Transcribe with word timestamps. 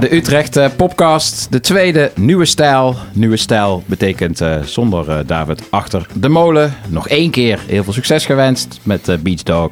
De 0.00 0.14
Utrecht 0.14 0.56
eh, 0.56 0.70
Popcast. 0.76 1.52
De 1.52 1.60
tweede 1.60 2.12
nieuwe 2.14 2.44
stijl. 2.44 2.94
Nieuwe 3.12 3.36
stijl 3.36 3.82
betekent 3.86 4.40
eh, 4.40 4.62
zonder 4.62 5.10
eh, 5.10 5.18
David 5.26 5.62
achter 5.70 6.06
de 6.14 6.28
molen. 6.28 6.74
Nog 6.88 7.08
één 7.08 7.30
keer 7.30 7.60
heel 7.66 7.84
veel 7.84 7.92
succes 7.92 8.26
gewenst 8.26 8.80
met 8.82 9.22
Beach 9.22 9.42
Dog. 9.42 9.70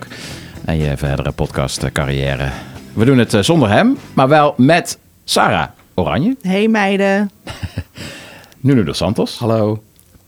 En 0.64 0.76
je 0.76 0.96
verdere 0.96 1.32
podcast 1.32 1.92
carrière. 1.92 2.50
We 2.92 3.04
doen 3.04 3.18
het 3.18 3.34
eh, 3.34 3.42
zonder 3.42 3.68
hem, 3.68 3.98
maar 4.14 4.28
wel 4.28 4.54
met 4.56 4.98
Sarah 5.24 5.68
Oranje. 5.94 6.36
Hey 6.40 6.68
meiden. 6.68 7.30
Nuno 8.60 8.82
dos 8.84 8.96
Santos. 8.96 9.38
Hallo. 9.38 9.82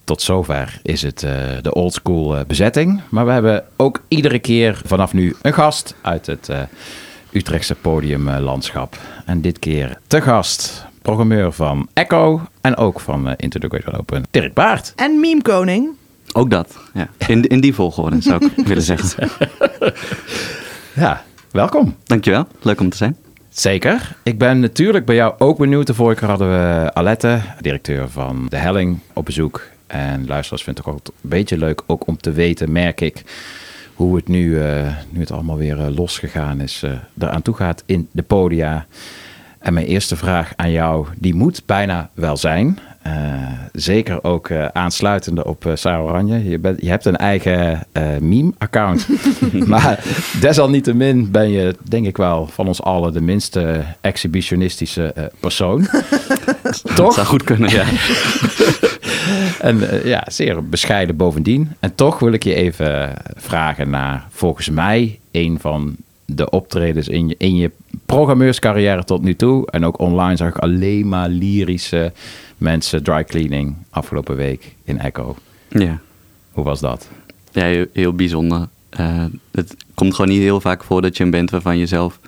Tot 0.05 0.23
zover 0.23 0.81
is 0.83 1.03
het 1.03 1.23
eh, 1.23 1.33
de 1.63 1.75
oldschool 1.75 2.45
bezetting. 2.47 3.01
Maar 3.09 3.27
we 3.27 3.33
hebben 3.33 3.65
ook 3.77 4.03
iedere 4.09 4.39
keer 4.39 4.81
vanaf 4.85 5.13
nu 5.13 5.37
een 5.43 5.53
gast 5.53 5.95
uit 6.03 6.27
het 6.27 6.49
eh, 6.49 6.59
Utrechtse 7.35 7.75
podiumlandschap. 7.75 8.99
En 9.27 9.41
dit 9.41 9.59
keer 9.59 9.99
te 10.07 10.21
gast, 10.21 10.87
programmeur 11.03 11.53
van 11.53 11.89
Echo 11.93 12.41
en 12.61 12.77
ook 12.77 13.01
van 13.01 13.29
eh, 13.29 13.35
Into 13.37 13.59
the 13.59 13.69
Great 13.69 13.99
Open, 13.99 14.25
Dirk 14.31 14.55
Baart. 14.55 14.93
En 14.97 15.21
meme 15.21 15.43
koning. 15.43 15.89
Ook 16.33 16.51
dat. 16.51 16.77
Ja. 16.95 17.09
In, 17.27 17.47
in 17.49 17.61
die 17.61 17.75
volgorde 17.75 18.21
zou 18.21 18.47
ik 18.47 18.67
willen 18.67 18.83
zeggen. 18.83 19.29
Ja, 20.95 21.23
welkom. 21.51 21.97
Dankjewel. 22.05 22.47
Leuk 22.63 22.81
om 22.81 22.89
te 22.91 22.97
zijn. 22.97 23.17
Zeker. 23.49 24.17
Ik 24.23 24.39
ben 24.39 24.61
natuurlijk 24.61 25.05
bij 25.05 25.15
jou 25.15 25.35
ook 25.39 25.59
benieuwd. 25.59 25.87
De 25.87 25.95
vorige 25.95 26.21
keer 26.21 26.29
hadden 26.29 26.49
we 26.49 26.91
Alette, 26.95 27.41
directeur 27.61 28.09
van 28.09 28.47
De 28.49 28.57
Helling, 28.57 28.99
op 29.13 29.25
bezoek. 29.25 29.63
En 29.87 30.27
luisteraars 30.27 30.63
vinden 30.63 30.85
het 30.85 30.93
ook 30.93 31.07
een 31.07 31.29
beetje 31.29 31.59
leuk 31.59 31.83
ook 31.87 32.07
om 32.07 32.17
te 32.17 32.33
weten, 32.33 32.73
merk 32.73 33.01
ik, 33.01 33.23
hoe 33.95 34.17
het 34.17 34.29
nu, 34.29 34.61
eh, 34.61 34.87
nu 35.11 35.21
het 35.21 35.33
allemaal 35.33 35.57
weer 35.57 35.81
eh, 35.81 35.97
losgegaan 35.97 36.61
is, 36.61 36.83
eh 36.83 36.91
eraan 37.19 37.43
toe 37.43 37.55
gaat 37.55 37.83
in 37.87 38.09
de 38.11 38.23
podia. 38.23 38.87
En 39.59 39.75
mijn 39.75 39.87
eerste 39.87 40.17
vraag 40.17 40.53
aan 40.57 40.71
jou, 40.71 41.07
die 41.19 41.35
moet 41.35 41.63
bijna 41.67 42.11
wel 42.15 42.37
zijn. 42.37 42.79
Zeker 43.73 44.25
ook 44.25 44.51
aansluitende 44.73 45.45
op 45.45 45.65
uh, 45.65 45.73
Sarah 45.75 46.05
Oranje. 46.05 46.49
Je, 46.49 46.59
bent, 46.59 46.81
je 46.81 46.89
hebt 46.89 47.05
een 47.05 47.17
eigen 47.17 47.87
meme-account. 48.21 49.09
maar 49.67 50.05
desalniettemin 50.41 51.31
ben 51.31 51.51
je, 51.51 51.75
denk 51.83 52.07
ik 52.07 52.17
wel, 52.17 52.47
van 52.47 52.67
ons 52.67 52.83
allen 52.83 53.13
de 53.13 53.21
minste 53.21 53.85
exhibitionistische 54.01 55.31
persoon. 55.41 55.87
Dat 56.63 56.97
Toch? 56.97 57.15
zou 57.15 57.27
goed 57.27 57.45
kunnen, 57.45 57.71
ja. 57.71 57.85
En 59.61 59.91
eh, 59.91 60.05
ja, 60.05 60.25
zeer 60.27 60.69
bescheiden 60.69 61.17
bovendien. 61.17 61.73
En 61.81 61.95
toch 61.95 62.19
wil 62.19 62.33
ik 62.33 62.45
je 62.45 62.55
even 62.55 63.15
vragen 63.37 63.91
naar, 63.91 64.27
volgens 64.31 64.71
mij, 64.71 65.19
een 65.31 65.61
van 65.61 65.97
de 66.25 66.51
optredens 66.51 67.09
in 67.09 67.29
je, 67.29 67.35
in 67.39 67.57
je 67.57 67.71
programmeurscarrière 68.07 69.05
tot 69.05 69.23
nu 69.23 69.37
toe. 69.37 69.71
En 69.71 69.85
ook 69.85 69.99
online 69.99 70.37
zag 70.37 70.49
ik 70.49 70.59
alleen 70.59 71.09
maar 71.09 71.29
lyrische 71.29 72.13
mensen 72.57 73.03
dry 73.03 73.25
cleaning 73.25 73.75
afgelopen 73.91 74.37
week 74.37 74.75
in 74.85 74.99
Echo. 74.99 75.37
ja. 75.69 76.01
Hoe 76.53 76.65
was 76.65 76.81
dat? 76.81 77.09
Ja, 77.53 77.87
heel, 77.93 78.13
bijzonder. 78.13 78.69
Eh, 78.89 79.25
het 79.51 79.77
komt 79.95 80.15
gewoon 80.15 80.31
niet 80.31 80.41
heel 80.41 80.61
vaak 80.61 80.85
voor 80.85 81.03
dat 81.03 81.17
je 81.17 81.25
een 81.25 81.31
band 81.31 81.51
waarvan 81.51 81.79
je 81.79 81.87
zelf 81.87 82.19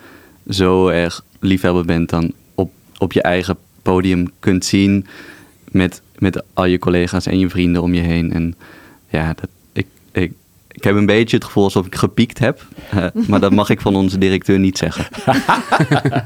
zo 0.48 0.88
erg 0.88 1.24
liefhebber 1.40 1.84
bent 1.84 2.10
dan 2.10 2.32
op, 2.54 2.72
op 2.98 3.12
je 3.12 3.22
eigen 3.22 3.56
podium 3.82 4.30
kunt 4.40 4.64
zien 4.64 5.06
met, 5.70 6.02
met 6.18 6.42
al 6.54 6.64
je 6.64 6.78
collega's 6.78 7.26
en 7.26 7.38
je 7.38 7.48
vrienden 7.48 7.82
om 7.82 7.94
je 7.94 8.00
heen. 8.00 8.32
En 8.32 8.54
ja, 9.08 9.26
dat, 9.26 9.48
ik, 9.72 9.86
ik, 10.12 10.32
ik 10.70 10.84
heb 10.84 10.94
een 10.96 11.06
beetje 11.06 11.36
het 11.36 11.44
gevoel 11.44 11.64
alsof 11.64 11.86
ik 11.86 11.94
gepiekt 11.94 12.38
heb, 12.38 12.66
eh, 12.90 13.06
maar 13.28 13.40
dat 13.40 13.52
mag 13.52 13.70
ik 13.70 13.80
van 13.80 13.96
onze 13.96 14.18
directeur 14.18 14.58
niet 14.58 14.78
zeggen. 14.78 15.06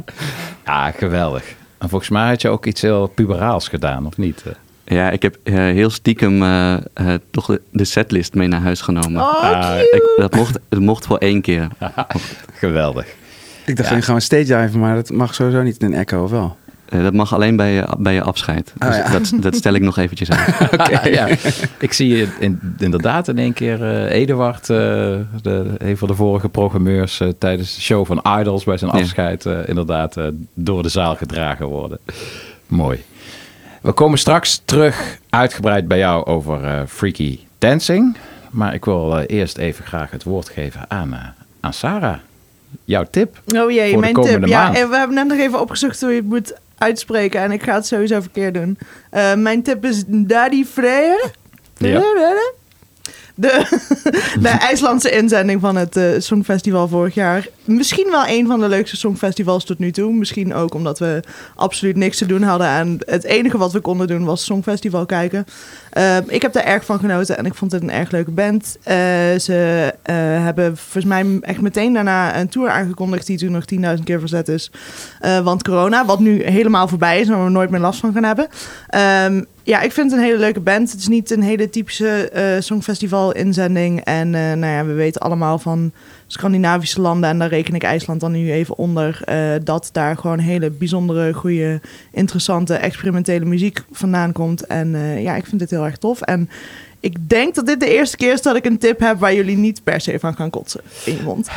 Ja, 0.64 0.90
geweldig. 0.90 1.44
En 1.78 1.88
volgens 1.88 2.10
mij 2.10 2.28
had 2.28 2.42
je 2.42 2.48
ook 2.48 2.66
iets 2.66 2.80
heel 2.80 3.06
puberaals 3.06 3.68
gedaan, 3.68 4.06
of 4.06 4.16
niet? 4.16 4.44
Ja, 4.84 5.10
ik 5.10 5.22
heb 5.22 5.38
eh, 5.42 5.54
heel 5.54 5.90
stiekem 5.90 6.42
eh, 6.42 6.72
eh, 6.74 6.80
toch 7.30 7.46
de, 7.46 7.60
de 7.70 7.84
setlist 7.84 8.34
mee 8.34 8.48
naar 8.48 8.60
huis 8.60 8.80
genomen. 8.80 9.20
Oh, 9.22 9.42
Ah, 9.42 9.70
cute. 9.76 9.90
Ik, 10.16 10.20
dat, 10.20 10.34
mocht, 10.34 10.58
het 10.68 10.80
mocht 10.80 11.06
voor 11.06 11.18
één 11.18 11.40
keer. 11.40 11.68
Geweldig. 12.54 13.06
Ik 13.66 13.76
dacht, 13.76 13.88
Ja. 13.88 14.00
gaan 14.00 14.14
we 14.14 14.20
stage 14.20 14.44
diven, 14.44 14.80
maar 14.80 14.94
dat 14.94 15.10
mag 15.10 15.34
sowieso 15.34 15.62
niet 15.62 15.82
in 15.82 15.94
Echo, 15.94 16.22
of 16.24 16.30
wel? 16.30 16.56
Eh, 16.90 17.02
dat 17.02 17.12
mag 17.12 17.34
alleen 17.34 17.56
bij 17.56 17.72
je, 17.72 17.84
bij 17.98 18.14
je 18.14 18.22
afscheid. 18.22 18.72
Dus 18.78 18.88
Oh, 18.88 18.94
ja. 18.96 19.10
dat, 19.10 19.32
dat 19.40 19.54
stel 19.54 19.72
ik 19.74 19.82
nog 19.82 19.96
eventjes 19.98 20.30
uit. 20.30 21.04
ja, 21.14 21.26
ik 21.78 21.92
zie 21.92 22.16
je 22.16 22.28
in, 22.38 22.60
inderdaad 22.78 23.28
in 23.28 23.38
één 23.38 23.52
keer 23.52 23.82
eh 23.84 24.20
Eduard, 24.20 24.60
eh, 24.70 24.76
de, 25.42 25.74
een 25.78 25.96
van 25.96 26.08
de 26.08 26.14
vorige 26.14 26.48
programmeurs, 26.48 27.20
tijdens 27.38 27.74
de 27.74 27.80
show 27.80 28.06
van 28.06 28.22
Idols 28.40 28.64
bij 28.64 28.76
zijn 28.76 28.90
Ja. 28.94 29.00
afscheid, 29.00 29.44
inderdaad 29.66 30.16
door 30.54 30.82
de 30.82 30.88
zaal 30.88 31.16
gedragen 31.16 31.66
worden. 31.66 31.98
Mooi. 32.66 33.02
We 33.80 33.92
komen 33.92 34.18
straks 34.18 34.62
terug 34.64 35.18
uitgebreid 35.30 35.88
bij 35.88 35.98
jou 35.98 36.24
over 36.26 36.64
eh, 36.64 36.80
Freaky 36.86 37.38
Dancing. 37.58 38.16
Maar 38.50 38.74
ik 38.74 38.84
wil 38.84 39.18
eerst 39.18 39.58
even 39.58 39.84
graag 39.84 40.10
het 40.10 40.22
woord 40.24 40.48
geven 40.48 40.80
aan, 40.88 41.34
aan 41.60 41.72
Sarah. 41.72 42.16
Jouw 42.84 43.04
tip. 43.10 43.40
Oh 43.56 43.70
jee, 43.70 43.84
Voor 43.84 43.92
de 43.92 43.98
mijn 44.00 44.12
komende 44.14 44.38
tip. 44.38 44.48
Ja, 44.48 44.62
maand. 44.62 44.76
en 44.76 44.90
we 44.90 44.96
hebben 44.96 45.16
net 45.16 45.26
nog 45.28 45.38
even 45.38 45.60
opgezocht 45.60 46.00
hoe 46.00 46.10
je 46.10 46.16
het 46.16 46.24
moet 46.26 46.54
uitspreken. 46.82 47.40
En 47.40 47.52
ik 47.52 47.62
ga 47.62 47.74
het 47.74 47.86
sowieso 47.86 48.20
verkeerd 48.20 48.54
doen. 48.54 48.78
Eh, 49.10 49.34
mijn 49.34 49.62
tip 49.62 49.84
is 49.84 50.04
Daddy 50.06 50.64
Freyer. 50.64 51.30
Ja. 51.76 52.02
De, 53.40 53.80
de 54.40 54.48
IJslandse 54.48 55.10
inzending 55.10 55.60
van 55.60 55.76
het 55.76 55.96
eh, 55.96 56.04
Songfestival 56.18 56.88
vorig 56.88 57.14
jaar. 57.14 57.48
Misschien 57.64 58.08
wel 58.10 58.26
een 58.26 58.46
van 58.46 58.60
de 58.60 58.68
leukste 58.68 58.96
Songfestivals 58.96 59.64
tot 59.64 59.78
nu 59.78 59.90
toe. 59.90 60.12
Misschien 60.12 60.54
ook 60.54 60.74
omdat 60.74 60.98
we 60.98 61.22
absoluut 61.54 61.96
niks 61.96 62.18
te 62.18 62.26
doen 62.26 62.42
hadden. 62.42 62.68
En 62.68 62.98
het 63.06 63.24
enige 63.24 63.58
wat 63.58 63.72
we 63.72 63.80
konden 63.80 64.06
doen 64.06 64.24
was 64.24 64.44
Songfestival 64.44 65.06
kijken. 65.06 65.44
Eh, 65.90 66.16
ik 66.26 66.42
heb 66.42 66.52
daar 66.52 66.64
erg 66.64 66.84
van 66.84 66.98
genoten 66.98 67.38
en 67.38 67.46
ik 67.46 67.54
vond 67.54 67.72
het 67.72 67.82
een 67.82 67.90
erg 67.90 68.10
leuke 68.10 68.30
band. 68.30 68.76
Eh, 68.82 68.96
ze 69.38 69.92
eh, 70.02 70.14
hebben 70.16 70.76
volgens 70.76 71.04
mij 71.04 71.38
echt 71.40 71.60
meteen 71.60 71.92
daarna 71.92 72.38
een 72.38 72.48
tour 72.48 72.70
aangekondigd 72.70 73.26
die 73.26 73.38
toen 73.38 73.52
nog 73.52 73.64
10.000 73.64 74.04
keer 74.04 74.20
verzet 74.20 74.48
is. 74.48 74.70
Want 75.42 75.62
corona, 75.62 76.04
wat 76.04 76.20
nu 76.20 76.44
helemaal 76.44 76.88
voorbij 76.88 77.20
is 77.20 77.28
waar 77.28 77.44
we 77.44 77.50
nooit 77.50 77.70
meer 77.70 77.80
last 77.80 78.00
van 78.00 78.12
gaan 78.12 78.24
hebben. 78.24 78.48
Ehm, 78.88 79.42
ja, 79.70 79.80
ik 79.80 79.92
vind 79.92 80.10
het 80.10 80.20
een 80.20 80.26
hele 80.26 80.38
leuke 80.38 80.60
band. 80.60 80.90
Het 80.90 81.00
is 81.00 81.08
niet 81.08 81.30
een 81.30 81.42
hele 81.42 81.70
typische 81.70 82.28
eh 82.28 82.60
Songfestival 82.60 83.32
inzending. 83.32 84.00
En 84.00 84.34
eh, 84.34 84.40
nou 84.40 84.72
ja, 84.72 84.84
we 84.84 84.92
weten 84.92 85.20
allemaal 85.20 85.58
van 85.58 85.92
Scandinavische 86.26 87.00
landen, 87.00 87.30
en 87.30 87.38
daar 87.38 87.48
reken 87.48 87.74
ik 87.74 87.82
IJsland 87.82 88.20
dan 88.20 88.32
nu 88.32 88.52
even 88.52 88.78
onder, 88.78 89.20
eh, 89.24 89.52
dat 89.64 89.88
daar 89.92 90.16
gewoon 90.16 90.38
hele 90.38 90.70
bijzondere, 90.70 91.32
goede, 91.32 91.80
interessante, 92.12 92.74
experimentele 92.74 93.44
muziek 93.44 93.82
vandaan 93.92 94.32
komt. 94.32 94.66
En 94.66 94.94
eh, 94.94 95.22
ja, 95.22 95.36
ik 95.36 95.46
vind 95.46 95.60
dit 95.60 95.70
heel 95.70 95.84
erg 95.84 95.96
tof. 95.96 96.20
En 96.20 96.50
ik 97.00 97.28
denk 97.28 97.54
dat 97.54 97.66
dit 97.66 97.80
de 97.80 97.94
eerste 97.94 98.16
keer 98.16 98.32
is 98.32 98.42
dat 98.42 98.56
ik 98.56 98.64
een 98.64 98.78
tip 98.78 99.00
heb 99.00 99.18
waar 99.18 99.34
jullie 99.34 99.56
niet 99.56 99.84
per 99.84 100.00
se 100.00 100.18
van 100.18 100.34
gaan 100.34 100.50
kotsen 100.50 100.80
in 101.04 101.16
je 101.16 101.22
mond. 101.22 101.48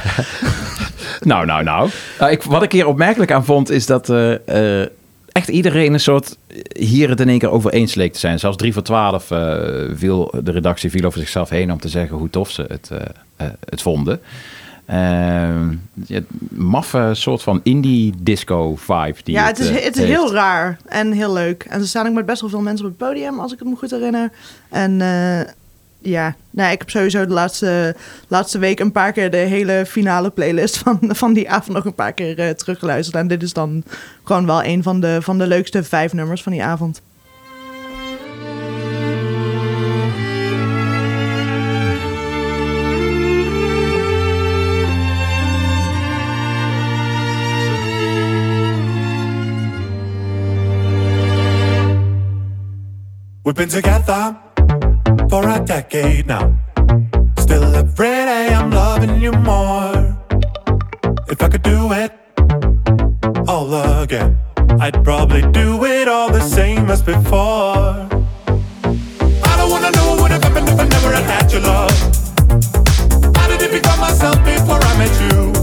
Nou, 1.19 1.46
nou, 1.46 1.63
nou. 1.63 1.90
Nou, 2.19 2.31
ik, 2.31 2.44
wat 2.44 2.63
ik 2.63 2.72
hier 2.72 2.88
opmerkelijk 2.88 3.31
aan 3.31 3.46
vond, 3.46 3.69
is 3.69 3.85
dat 3.85 4.09
eh, 4.09 4.81
eh, 4.81 4.90
echt 5.33 5.47
iedereen 5.47 5.94
een 5.94 5.99
soort 5.99 6.38
hier 6.77 7.09
het 7.09 7.19
in 7.19 7.29
één 7.29 7.39
keer 7.39 7.49
over 7.49 7.73
eens 7.73 7.95
leek 7.95 8.13
te 8.13 8.19
zijn. 8.19 8.39
Zelfs 8.39 8.57
3 8.57 8.73
voor 8.73 8.83
12 8.83 9.31
eh, 9.31 9.57
viel, 9.93 10.34
de 10.43 10.52
redactie 10.52 10.90
viel 10.90 11.05
over 11.05 11.19
zichzelf 11.19 11.49
heen 11.49 11.72
om 11.72 11.79
te 11.79 11.90
zeggen 11.90 12.17
hoe 12.17 12.29
tof 12.29 12.52
ze 12.52 12.66
het, 12.67 12.90
eh, 12.91 12.99
eh, 13.35 13.47
het 13.69 13.81
vonden. 13.81 14.22
Ehm, 14.85 15.73
ja, 16.05 16.19
maffe 16.49 17.09
soort 17.13 17.41
van 17.41 17.59
indie 17.63 18.13
disco 18.22 18.75
vibe. 18.75 19.16
Die 19.23 19.35
ja, 19.35 19.46
het 19.46 19.59
is, 19.59 19.69
het 19.69 19.97
is 19.97 20.05
heel 20.05 20.34
raar 20.34 20.78
en 20.85 21.11
heel 21.11 21.34
leuk. 21.34 21.66
En 21.69 21.79
ze 21.81 21.87
staan 21.87 22.08
ook 22.08 22.13
met 22.13 22.25
best 22.25 22.41
wel 22.41 22.49
veel 22.49 22.61
mensen 22.61 22.85
op 22.85 22.91
het 22.91 23.08
podium, 23.08 23.40
als 23.40 23.53
ik 23.53 23.59
het 23.59 23.67
me 23.67 23.75
goed 23.75 23.91
herinner. 23.91 24.31
En 24.69 25.02
ja, 26.03 26.35
nou, 26.50 26.72
ik 26.72 26.79
heb 26.79 26.90
sowieso 26.90 27.26
de 27.26 27.34
laatste, 27.34 27.96
laatste 28.28 28.59
week 28.59 28.79
een 28.79 28.91
paar 28.91 29.11
keer 29.11 29.32
de 29.32 29.38
hele 29.38 29.85
finale 29.88 30.29
playlist 30.29 30.78
van, 30.78 31.00
van 31.02 31.34
die 31.34 31.50
avond 31.50 31.76
nog 31.76 31.85
een 31.85 31.96
paar 31.96 32.14
keer 32.14 32.40
eh, 32.40 32.50
teruggeluisterd. 32.50 33.17
En 33.17 33.28
dit 33.28 33.44
is 33.44 33.53
dan 33.53 33.84
gewoon 34.23 34.46
wel 34.46 34.64
een 34.64 34.84
van 34.84 35.00
de, 35.00 35.17
van 35.22 35.38
de 35.38 35.47
leukste 35.47 35.84
vijf 35.84 36.14
nummers 36.14 36.44
van 36.44 36.52
die 36.52 36.64
avond. 36.64 37.02
We've 53.44 53.56
been 53.56 53.67
together 53.67 54.53
for 55.29 55.47
a 55.47 55.59
decade 55.59 56.28
now. 56.28 56.55
Still 57.37 57.64
every 57.75 58.08
day 58.08 58.53
I'm 58.53 58.72
loving 58.72 59.22
you 59.22 59.31
more. 59.31 60.17
If 61.28 61.41
I 61.41 61.49
could 61.49 61.64
do 61.64 61.91
it 61.93 62.11
all 63.47 64.02
again, 64.02 64.37
I'd 64.79 65.03
probably 65.03 65.41
do 65.52 65.84
it 65.85 66.08
all 66.08 66.31
the 66.31 66.41
same 66.41 66.90
as 66.90 67.02
before. 67.02 68.08
I 69.49 69.53
don't 69.58 69.70
wanna 69.70 69.91
know 69.91 70.09
what 70.09 70.22
would 70.22 70.31
have 70.31 70.43
happened 70.43 70.70
if 70.70 70.79
I 70.79 70.87
never 70.87 71.11
had 71.14 71.25
had 71.34 71.52
your 71.52 71.61
love. 71.61 71.97
How 73.35 73.47
did 73.47 73.61
it 73.61 73.72
become 73.72 73.99
myself 73.99 74.37
before 74.46 74.79
I 74.81 74.97
met 74.97 75.14
you? 75.23 75.53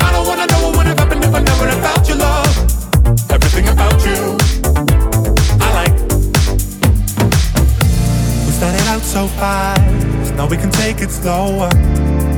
I 0.00 0.12
don't 0.12 0.26
wanna 0.26 0.46
know 0.46 0.60
what 0.64 0.76
would 0.76 0.86
have 0.86 0.98
happened 0.98 1.24
if 1.24 1.34
I 1.34 1.40
never 1.40 1.66
had 1.68 1.80
found 1.84 2.07
we 10.50 10.56
can 10.56 10.70
take 10.70 11.02
it 11.02 11.10
slower. 11.10 11.68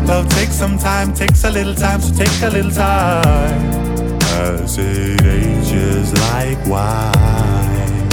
Love 0.06 0.28
takes 0.30 0.54
some 0.54 0.76
time, 0.78 1.14
takes 1.14 1.44
a 1.44 1.50
little 1.50 1.74
time, 1.74 2.00
so 2.00 2.12
take 2.14 2.42
a 2.42 2.50
little 2.50 2.70
time. 2.70 4.18
As 4.34 4.78
it 4.78 5.22
ages 5.22 6.12
like 6.12 6.58
wine. 6.66 8.08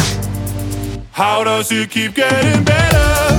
How 1.12 1.44
does 1.44 1.72
it 1.72 1.90
keep 1.90 2.14
getting 2.14 2.64
better? 2.64 3.38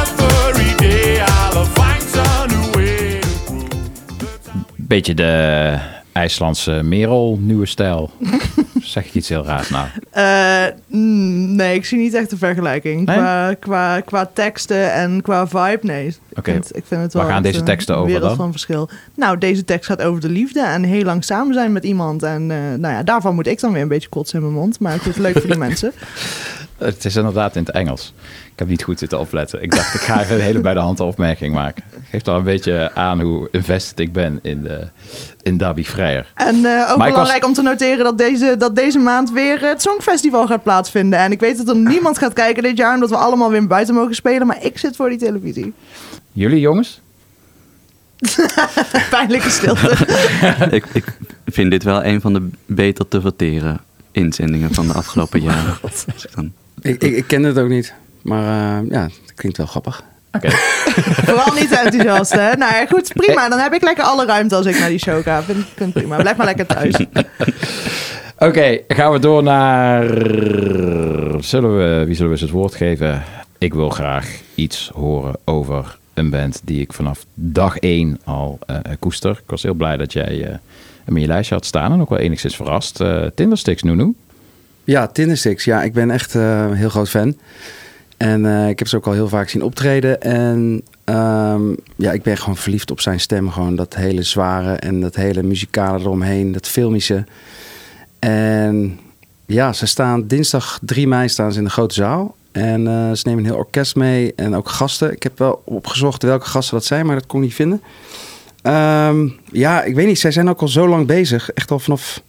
Every 0.00 0.76
day 0.76 1.20
I'll 1.20 1.64
find 1.64 2.02
some 2.02 2.50
new 2.50 2.78
way 2.78 3.20
to 3.20 4.26
prove. 4.42 4.76
Beetje 4.76 5.14
de 5.14 5.78
IJslandse 6.12 6.82
Merel, 6.82 7.38
nieuwe 7.40 7.66
stijl. 7.66 8.10
zeg 8.92 9.06
ik 9.06 9.14
iets 9.14 9.28
heel 9.28 9.44
raars 9.44 9.68
nou? 9.70 9.86
Eh, 10.10 10.64
mm, 10.86 11.56
nee, 11.56 11.74
ik 11.74 11.84
zie 11.84 11.98
niet 11.98 12.14
echt 12.14 12.32
een 12.32 12.38
vergelijking. 12.38 13.06
Nee? 13.06 13.16
Qua, 13.16 13.54
qua, 13.54 14.00
qua 14.00 14.30
teksten 14.34 14.92
en 14.92 15.22
qua 15.22 15.46
vibe, 15.46 15.78
nee. 15.82 16.06
Ik, 16.06 16.38
Oké, 16.38 16.52
vind, 16.52 16.76
ik 16.76 16.84
vind 16.86 17.02
het 17.02 17.12
waar 17.12 17.22
wel 17.22 17.32
gaan 17.32 17.44
echt 17.44 17.52
deze 17.52 17.64
teksten 17.64 17.96
over 17.96 18.06
wereld 18.06 18.28
dan? 18.28 18.36
van 18.36 18.50
verschil. 18.50 18.88
Nou, 19.14 19.38
deze 19.38 19.64
tekst 19.64 19.86
gaat 19.86 20.02
over 20.02 20.20
de 20.20 20.28
liefde 20.28 20.60
en 20.62 20.82
heel 20.82 21.04
lang 21.04 21.24
samen 21.24 21.54
zijn 21.54 21.72
met 21.72 21.84
iemand. 21.84 22.22
En 22.22 22.50
eh, 22.50 22.56
nou 22.78 22.94
ja, 22.94 23.02
daarvan 23.02 23.34
moet 23.34 23.46
ik 23.46 23.60
dan 23.60 23.72
weer 23.72 23.82
een 23.82 23.88
beetje 23.88 24.08
kotsen 24.08 24.38
in 24.38 24.44
mijn 24.44 24.58
mond. 24.58 24.80
Maar 24.80 24.94
ik 24.94 25.02
vind 25.02 25.14
het 25.14 25.24
leuk 25.24 25.38
voor 25.38 25.50
die 25.50 25.58
mensen. 25.68 25.92
Het 26.84 27.04
is 27.04 27.16
inderdaad 27.16 27.56
in 27.56 27.62
het 27.64 27.74
Engels. 27.74 28.12
Ik 28.52 28.58
heb 28.58 28.68
niet 28.68 28.82
goed 28.82 28.98
zitten 28.98 29.18
opletten. 29.18 29.62
Ik 29.62 29.74
dacht, 29.74 29.94
ik 29.94 30.00
ga 30.00 30.20
even 30.20 30.34
een 30.34 30.40
hele 30.40 30.60
bij 30.60 30.74
de 30.74 30.80
hand 30.80 31.00
opmerking 31.00 31.54
maken. 31.54 31.84
Geeft 32.10 32.28
al 32.28 32.36
een 32.36 32.42
beetje 32.42 32.90
aan 32.94 33.20
hoe 33.20 33.48
invested 33.50 33.98
ik 34.00 34.12
ben 34.12 34.38
in, 34.42 34.62
de, 34.62 34.88
in 35.42 35.56
Dabi 35.56 35.84
Vrijer. 35.84 36.32
En 36.34 36.64
eh, 36.64 36.90
ook 36.90 36.98
was- 36.98 37.08
belangrijk 37.08 37.44
om 37.44 37.52
te 37.52 37.62
noteren 37.62 38.04
dat 38.04 38.18
deze, 38.18 38.56
dat 38.58 38.76
deze 38.76 38.98
maand 38.98 39.30
weer 39.32 39.60
het 39.60 39.82
Songfestival 39.82 40.46
gaat 40.46 40.62
plaatsvinden. 40.62 41.18
En 41.18 41.32
ik 41.32 41.40
weet 41.40 41.56
dat 41.56 41.68
er 41.68 41.76
niemand 41.76 42.18
gaat 42.18 42.32
kijken 42.32 42.62
dit 42.62 42.76
jaar, 42.76 42.94
omdat 42.94 43.10
we 43.10 43.16
allemaal 43.16 43.50
weer 43.50 43.66
buiten 43.66 43.94
mogen 43.94 44.14
spelen. 44.14 44.46
Maar 44.46 44.64
ik 44.64 44.78
zit 44.78 44.96
voor 44.96 45.08
die 45.08 45.18
televisie. 45.18 45.72
Jullie 46.32 46.60
jongens? 46.60 47.00
Pijnlijke 49.10 49.50
stilte. 49.50 49.90
ik, 50.76 50.84
ik 50.92 51.04
vind 51.46 51.70
dit 51.70 51.82
wel 51.82 52.04
een 52.04 52.20
van 52.20 52.32
de 52.32 52.48
beter 52.66 53.08
te 53.08 53.20
verteren 53.20 53.80
inzendingen 54.12 54.74
van 54.74 54.86
de 54.86 54.92
afgelopen 54.92 55.40
jaren. 55.40 55.76
Ik 56.80 57.02
Ik, 57.02 57.26
ken 57.26 57.42
het 57.42 57.58
ook 57.58 57.68
niet. 57.68 57.94
Maar 58.22 58.80
eh, 58.82 58.90
ja, 58.90 59.02
het 59.02 59.34
klinkt 59.34 59.58
wel 59.58 59.66
grappig. 59.66 60.02
Oké. 60.32 60.50
Vooral 61.26 61.54
niet 61.54 61.70
enthousiast, 61.70 62.32
hè? 62.32 62.52
Nou 62.56 62.74
ja, 62.74 62.86
goed, 62.86 63.12
prima. 63.12 63.48
Dan 63.48 63.58
heb 63.58 63.72
ik 63.72 63.82
lekker 63.82 64.04
alle 64.04 64.26
ruimte 64.26 64.54
als 64.54 64.66
ik 64.66 64.78
naar 64.78 64.88
die 64.88 64.98
show 64.98 65.22
ga. 65.22 65.42
Vind, 65.42 65.64
vind 65.76 65.88
ik 65.88 66.02
prima. 66.02 66.16
Blijf 66.16 66.36
maar 66.36 66.46
lekker 66.46 66.66
thuis. 66.66 66.94
Oké, 68.48 68.78
gaan 68.88 69.12
we 69.12 69.18
door 69.18 69.42
naar... 69.42 70.04
Zullen 71.40 71.76
we, 71.76 72.04
wie 72.06 72.14
zullen 72.14 72.30
we 72.30 72.30
eens 72.30 72.40
het 72.40 72.50
woord 72.50 72.74
geven? 72.74 73.22
Ik 73.58 73.74
wil 73.74 73.88
graag 73.88 74.40
iets 74.54 74.90
horen 74.94 75.34
over 75.44 75.98
een 76.14 76.30
band 76.30 76.60
die 76.64 76.80
ik 76.80 76.92
vanaf 76.92 77.24
dag 77.34 77.78
één 77.78 78.20
al 78.24 78.58
eh, 78.66 78.76
koester. 78.98 79.30
Ik 79.30 79.50
was 79.50 79.62
heel 79.62 79.74
blij 79.74 79.96
dat 79.96 80.12
jij 80.12 80.44
eh, 80.44 80.56
hem 81.04 81.16
in 81.16 81.20
je 81.20 81.26
lijstje 81.26 81.54
had 81.54 81.66
staan 81.66 81.92
en 81.92 82.00
ook 82.00 82.08
wel 82.08 82.18
enigszins 82.18 82.56
verrast. 82.56 83.00
Eh 83.00 83.26
Tindersticks, 83.34 83.82
Nunu. 83.82 84.14
Ja, 84.84 85.06
Tindersticks. 85.06 85.64
Ja, 85.64 85.82
ik 85.82 85.92
ben 85.92 86.10
echt 86.10 86.34
een 86.34 86.74
heel 86.74 86.88
groot 86.88 87.08
fan. 87.08 87.36
En 88.16 88.46
eh, 88.46 88.68
ik 88.68 88.78
heb 88.78 88.88
ze 88.88 88.96
ook 88.96 89.06
al 89.06 89.12
heel 89.12 89.28
vaak 89.28 89.48
zien 89.48 89.62
optreden. 89.62 90.20
En 90.20 90.82
ehm, 91.04 91.62
ja, 91.96 92.12
ik 92.12 92.22
ben 92.22 92.36
gewoon 92.36 92.56
verliefd 92.56 92.90
op 92.90 93.00
zijn 93.00 93.20
stem. 93.20 93.50
Gewoon 93.50 93.76
dat 93.76 93.94
hele 93.94 94.22
zware 94.22 94.74
en 94.74 95.00
dat 95.00 95.14
hele 95.14 95.42
muzikale 95.42 95.98
eromheen. 95.98 96.52
Dat 96.52 96.68
filmische. 96.68 97.24
En 98.18 98.98
ja, 99.46 99.72
ze 99.72 99.86
staan 99.86 100.26
dinsdag 100.26 100.78
3 100.82 101.08
mei 101.08 101.28
staan 101.28 101.52
ze 101.52 101.58
in 101.58 101.64
de 101.64 101.70
grote 101.70 101.94
zaal. 101.94 102.36
En 102.52 102.86
eh, 102.86 103.12
ze 103.12 103.22
nemen 103.24 103.44
een 103.44 103.50
heel 103.50 103.58
orkest 103.58 103.96
mee 103.96 104.34
en 104.34 104.54
ook 104.54 104.68
gasten. 104.68 105.12
Ik 105.12 105.22
heb 105.22 105.38
wel 105.38 105.62
opgezocht 105.64 106.22
welke 106.22 106.46
gasten 106.46 106.74
dat 106.74 106.84
zijn, 106.84 107.06
maar 107.06 107.16
dat 107.16 107.26
kon 107.26 107.40
ik 107.40 107.46
niet 107.46 107.54
vinden. 107.54 107.82
Ehm, 108.62 109.28
ja, 109.52 109.82
ik 109.82 109.94
weet 109.94 110.06
niet. 110.06 110.18
Zij 110.18 110.30
zijn 110.30 110.48
ook 110.48 110.60
al 110.60 110.68
zo 110.68 110.88
lang 110.88 111.06
bezig. 111.06 111.50
Echt 111.50 111.70
al 111.70 111.78
vanaf, 111.78 112.22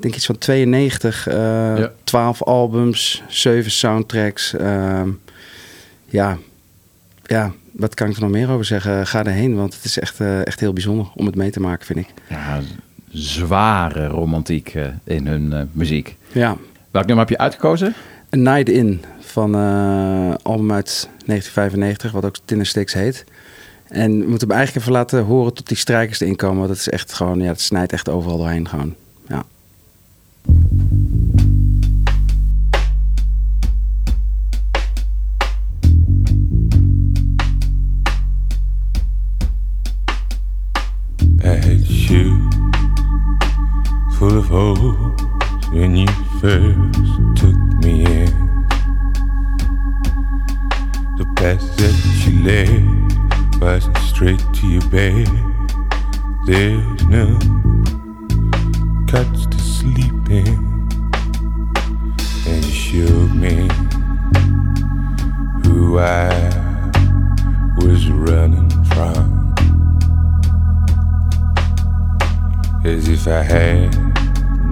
ik 0.00 0.06
denk 0.06 0.14
iets 0.14 0.26
van 0.26 0.38
92. 0.38 1.26
eh 1.26 1.34
Ja. 1.76 1.92
12 2.04 2.42
albums, 2.42 3.22
7 3.28 3.70
soundtracks. 3.70 4.54
Ehm, 4.54 5.08
ja, 6.06 6.38
ja, 7.26 7.52
wat 7.72 7.94
kan 7.94 8.08
ik 8.08 8.14
er 8.14 8.20
nog 8.20 8.30
meer 8.30 8.50
over 8.50 8.64
zeggen? 8.64 9.06
Ga 9.06 9.24
erheen, 9.24 9.56
want 9.56 9.74
het 9.74 9.84
is 9.84 9.98
echt, 9.98 10.20
eh, 10.20 10.46
echt 10.46 10.60
heel 10.60 10.72
bijzonder 10.72 11.06
om 11.14 11.26
het 11.26 11.34
mee 11.34 11.50
te 11.50 11.60
maken, 11.60 11.86
vind 11.86 11.98
ik. 11.98 12.08
Ja, 12.28 12.60
zware 13.12 14.06
romantiek 14.06 14.74
eh, 14.74 14.86
in 15.04 15.26
hun 15.26 15.52
eh, 15.52 15.62
muziek. 15.72 16.16
Ja, 16.32 16.56
Welk 16.90 17.06
nummer 17.06 17.24
heb 17.26 17.36
je 17.36 17.42
uitgekozen? 17.42 17.94
A 18.34 18.36
Night 18.36 18.68
In 18.68 19.04
van 19.20 19.54
eh 19.54 20.34
album 20.42 20.72
uit 20.72 21.08
1995, 21.26 22.12
wat 22.12 22.24
ook 22.24 22.36
Tindersticks 22.44 22.92
heet. 22.92 23.24
En 23.88 24.10
we 24.10 24.28
moeten 24.28 24.48
hem 24.48 24.56
eigenlijk 24.56 24.86
even 24.86 24.98
laten 24.98 25.24
horen 25.24 25.54
tot 25.54 25.68
die 25.68 25.76
strijkers 25.76 26.20
erin 26.20 26.36
komen. 26.36 26.58
Want 26.58 26.68
het 26.68 26.78
is 26.78 26.88
echt 26.88 27.12
gewoon, 27.12 27.40
ja, 27.40 27.46
het 27.48 27.60
snijdt 27.60 27.92
echt 27.92 28.08
overal 28.08 28.36
doorheen 28.38 28.68
gewoon. 28.68 28.94
Ja. 29.28 29.44
I 41.42 41.54
had 41.54 41.86
shoes 41.86 42.54
full 44.18 44.38
of 44.38 44.46
holes 44.46 45.20
when 45.72 45.96
you 45.96 46.06
first 46.40 46.98
took 47.36 47.56
me 47.82 48.04
in. 48.04 48.30
The 51.16 51.26
path 51.36 51.76
that 51.76 51.96
you 52.24 52.32
led 52.44 53.60
wasn't 53.60 53.98
straight 53.98 54.42
to 54.54 54.66
your 54.66 54.86
bed. 54.90 55.28
There's 56.46 57.04
no 57.06 57.59
and 62.46 62.64
showed 62.64 63.34
me 63.34 63.68
who 65.64 65.98
I 65.98 66.28
was 67.78 68.08
running 68.08 68.70
from. 68.84 69.40
as 72.84 73.08
if 73.08 73.28
I 73.28 73.42
had 73.42 73.94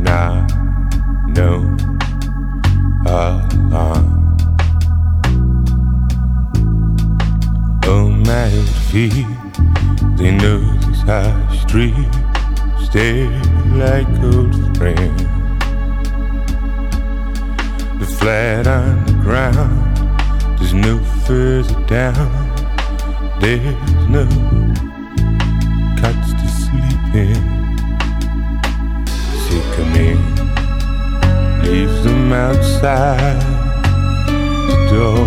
not 0.02 0.50
known 1.26 1.76
along. 3.06 4.36
Oh, 7.84 8.08
my 8.08 8.54
old 8.56 8.68
feet, 8.90 9.26
they 10.16 10.30
know 10.30 10.60
this 10.86 11.00
high 11.02 11.56
street, 11.56 11.94
stay 12.82 13.28
like 13.74 14.08
old 14.22 14.76
friends. 14.78 15.37
The 17.98 18.06
flat 18.06 18.66
on 18.68 19.04
the 19.06 19.12
ground, 19.24 19.96
there's 20.56 20.72
no 20.72 21.00
further 21.26 21.74
down, 21.86 22.30
there's 23.40 24.08
no 24.08 24.24
couch 25.98 26.30
to 26.40 26.48
sleep 26.62 27.14
in. 27.14 27.42
Say, 29.42 29.62
come 29.74 29.94
in, 29.96 30.20
leave 31.64 31.94
them 32.04 32.32
outside 32.32 33.42
the 34.68 34.76
door. 34.92 35.26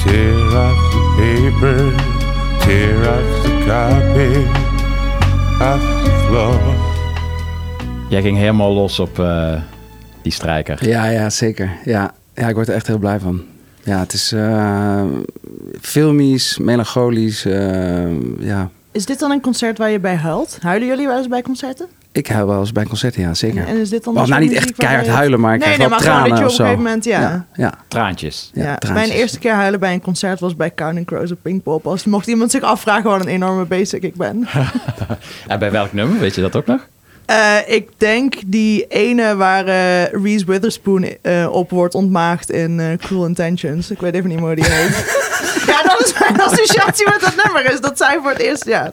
Tear 0.00 0.40
off 0.64 0.80
the 0.94 1.02
paper, 1.18 1.78
tear 2.64 2.98
off 3.14 3.28
the 3.44 3.52
carpet, 3.66 4.48
off 5.60 5.84
the 6.04 6.12
floor. 6.28 6.95
Jij 8.08 8.22
ging 8.22 8.36
helemaal 8.38 8.72
los 8.72 8.98
op 9.00 9.18
eh, 9.18 9.52
die 10.22 10.32
strijker. 10.32 10.88
Ja, 10.88 11.04
ja, 11.06 11.30
zeker. 11.30 11.70
Ja. 11.84 12.12
ja, 12.34 12.48
ik 12.48 12.54
word 12.54 12.68
er 12.68 12.74
echt 12.74 12.86
heel 12.86 12.98
blij 12.98 13.18
van. 13.20 13.42
Ja, 13.82 13.98
het 13.98 14.12
is 14.12 14.32
eh 14.32 15.02
filmisch, 15.80 16.58
melancholisch. 16.58 17.44
eh, 17.44 18.38
ja, 18.38 18.70
Is 18.92 19.06
dit 19.06 19.18
dan 19.18 19.30
een 19.30 19.40
concert 19.40 19.78
waar 19.78 19.90
je 19.90 19.98
bij 20.00 20.14
huilt? 20.14 20.58
Huilen 20.60 20.88
jullie 20.88 21.06
wel 21.06 21.16
eens 21.18 21.28
bij 21.28 21.42
concerten? 21.42 21.86
ik 22.12 22.26
huil 22.26 22.46
wel 22.46 22.58
eens 22.60 22.72
bij 22.72 22.84
concerten, 22.84 23.22
ja, 23.22 23.34
zeker. 23.34 23.66
En 23.66 23.76
is 23.80 23.88
dit 23.90 24.04
dan 24.04 24.14
nou, 24.14 24.40
niet 24.40 24.52
echt 24.52 24.72
keihard 24.72 25.06
je- 25.06 25.12
huilen, 25.12 25.40
maar 25.40 25.54
ik 25.54 25.58
nee, 25.64 25.74
krijg 25.74 25.78
nee, 25.78 25.88
wel 25.88 25.98
maar 25.98 26.06
gewoon 26.06 26.28
dat 26.28 26.38
tranen 26.38 26.44
je 26.44 26.44
op 26.44 26.50
een 26.50 26.56
zo. 26.56 26.62
gegeven 26.64 26.82
moment, 26.84 27.04
ja. 27.04 27.20
ja, 27.20 27.46
ja. 27.54 27.74
Traantjes. 27.88 28.50
Ja, 28.54 28.62
Ja, 28.62 28.76
traantjes. 28.76 29.06
mijn 29.08 29.20
eerste 29.20 29.38
keer 29.38 29.52
huilen 29.52 29.80
bij 29.80 29.92
een 29.92 30.00
concert 30.00 30.40
was 30.40 30.56
bij 30.56 30.74
Counting 30.74 31.06
Crows 31.06 31.30
op 31.32 31.38
Pinkpop. 31.42 31.86
Als 31.86 32.04
mocht 32.04 32.26
iemand 32.26 32.50
zich 32.50 32.62
afvragen 32.62 33.10
wat 33.10 33.20
een 33.20 33.28
enorme 33.28 33.64
basic 33.64 34.02
ik 34.02 34.14
ben. 34.14 34.46
En 35.46 35.58
bij 35.58 35.70
welk 35.70 35.92
nummer? 35.92 36.18
Weet 36.18 36.34
je 36.34 36.40
dat 36.40 36.56
ook 36.56 36.66
nog? 36.66 36.88
Eh, 37.26 37.56
ik 37.66 37.88
denk 37.96 38.34
die 38.46 38.86
ene 38.86 39.36
waar 39.36 39.66
eh, 39.66 40.22
Reese 40.22 40.44
Witherspoon 40.44 41.04
eh, 41.22 41.48
op 41.50 41.70
wordt 41.70 41.94
ontmaagd 41.94 42.50
in 42.50 42.80
eh, 42.80 42.98
Cruel 42.98 43.26
Intentions. 43.26 43.90
Ik 43.90 44.00
weet 44.00 44.14
even 44.14 44.28
niet 44.28 44.38
meer 44.38 44.46
hoe 44.46 44.56
die 44.56 44.64
heet. 44.64 45.24
ja, 45.72 45.82
dat 45.82 46.00
is 46.04 46.18
mijn 46.18 46.40
associatie 46.40 47.08
met 47.10 47.20
dat 47.20 47.44
nummer. 47.44 47.72
Is 47.72 47.80
dat 47.80 47.98
zij 47.98 48.18
voor 48.22 48.30
het 48.30 48.40
eerst, 48.40 48.64
ja. 48.64 48.92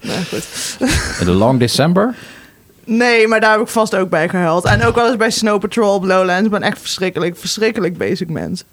Nou, 0.00 0.24
goed. 0.24 0.76
The 1.18 1.30
Long 1.30 1.58
December? 1.58 2.14
Nee, 2.84 3.28
maar 3.28 3.40
daar 3.40 3.52
heb 3.52 3.60
ik 3.60 3.68
vast 3.68 3.94
ook 3.94 4.08
bij 4.10 4.28
gehuild. 4.28 4.64
En 4.64 4.84
ook 4.84 4.94
wel 4.94 5.06
eens 5.06 5.16
bij 5.16 5.30
Snow 5.30 5.60
Patrol 5.60 5.94
op 5.94 6.04
Lowlands. 6.04 6.44
Ik 6.44 6.50
ben 6.50 6.62
echt 6.62 6.80
verschrikkelijk, 6.80 7.36
verschrikkelijk 7.36 7.98
basic 7.98 8.28
mens. 8.28 8.64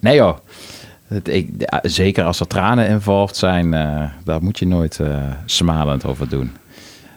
Nee 0.00 0.16
joh. 0.16 0.36
Het, 1.08 1.28
ik, 1.28 1.48
ja, 1.58 1.80
zeker 1.82 2.24
als 2.24 2.40
er 2.40 2.46
tranen 2.46 2.88
involved 2.88 3.36
zijn, 3.36 3.74
eh, 3.74 4.02
daar 4.24 4.42
moet 4.42 4.58
je 4.58 4.66
nooit 4.66 5.00
eh, 5.00 5.16
smalend 5.44 6.04
over 6.04 6.28
doen. 6.28 6.52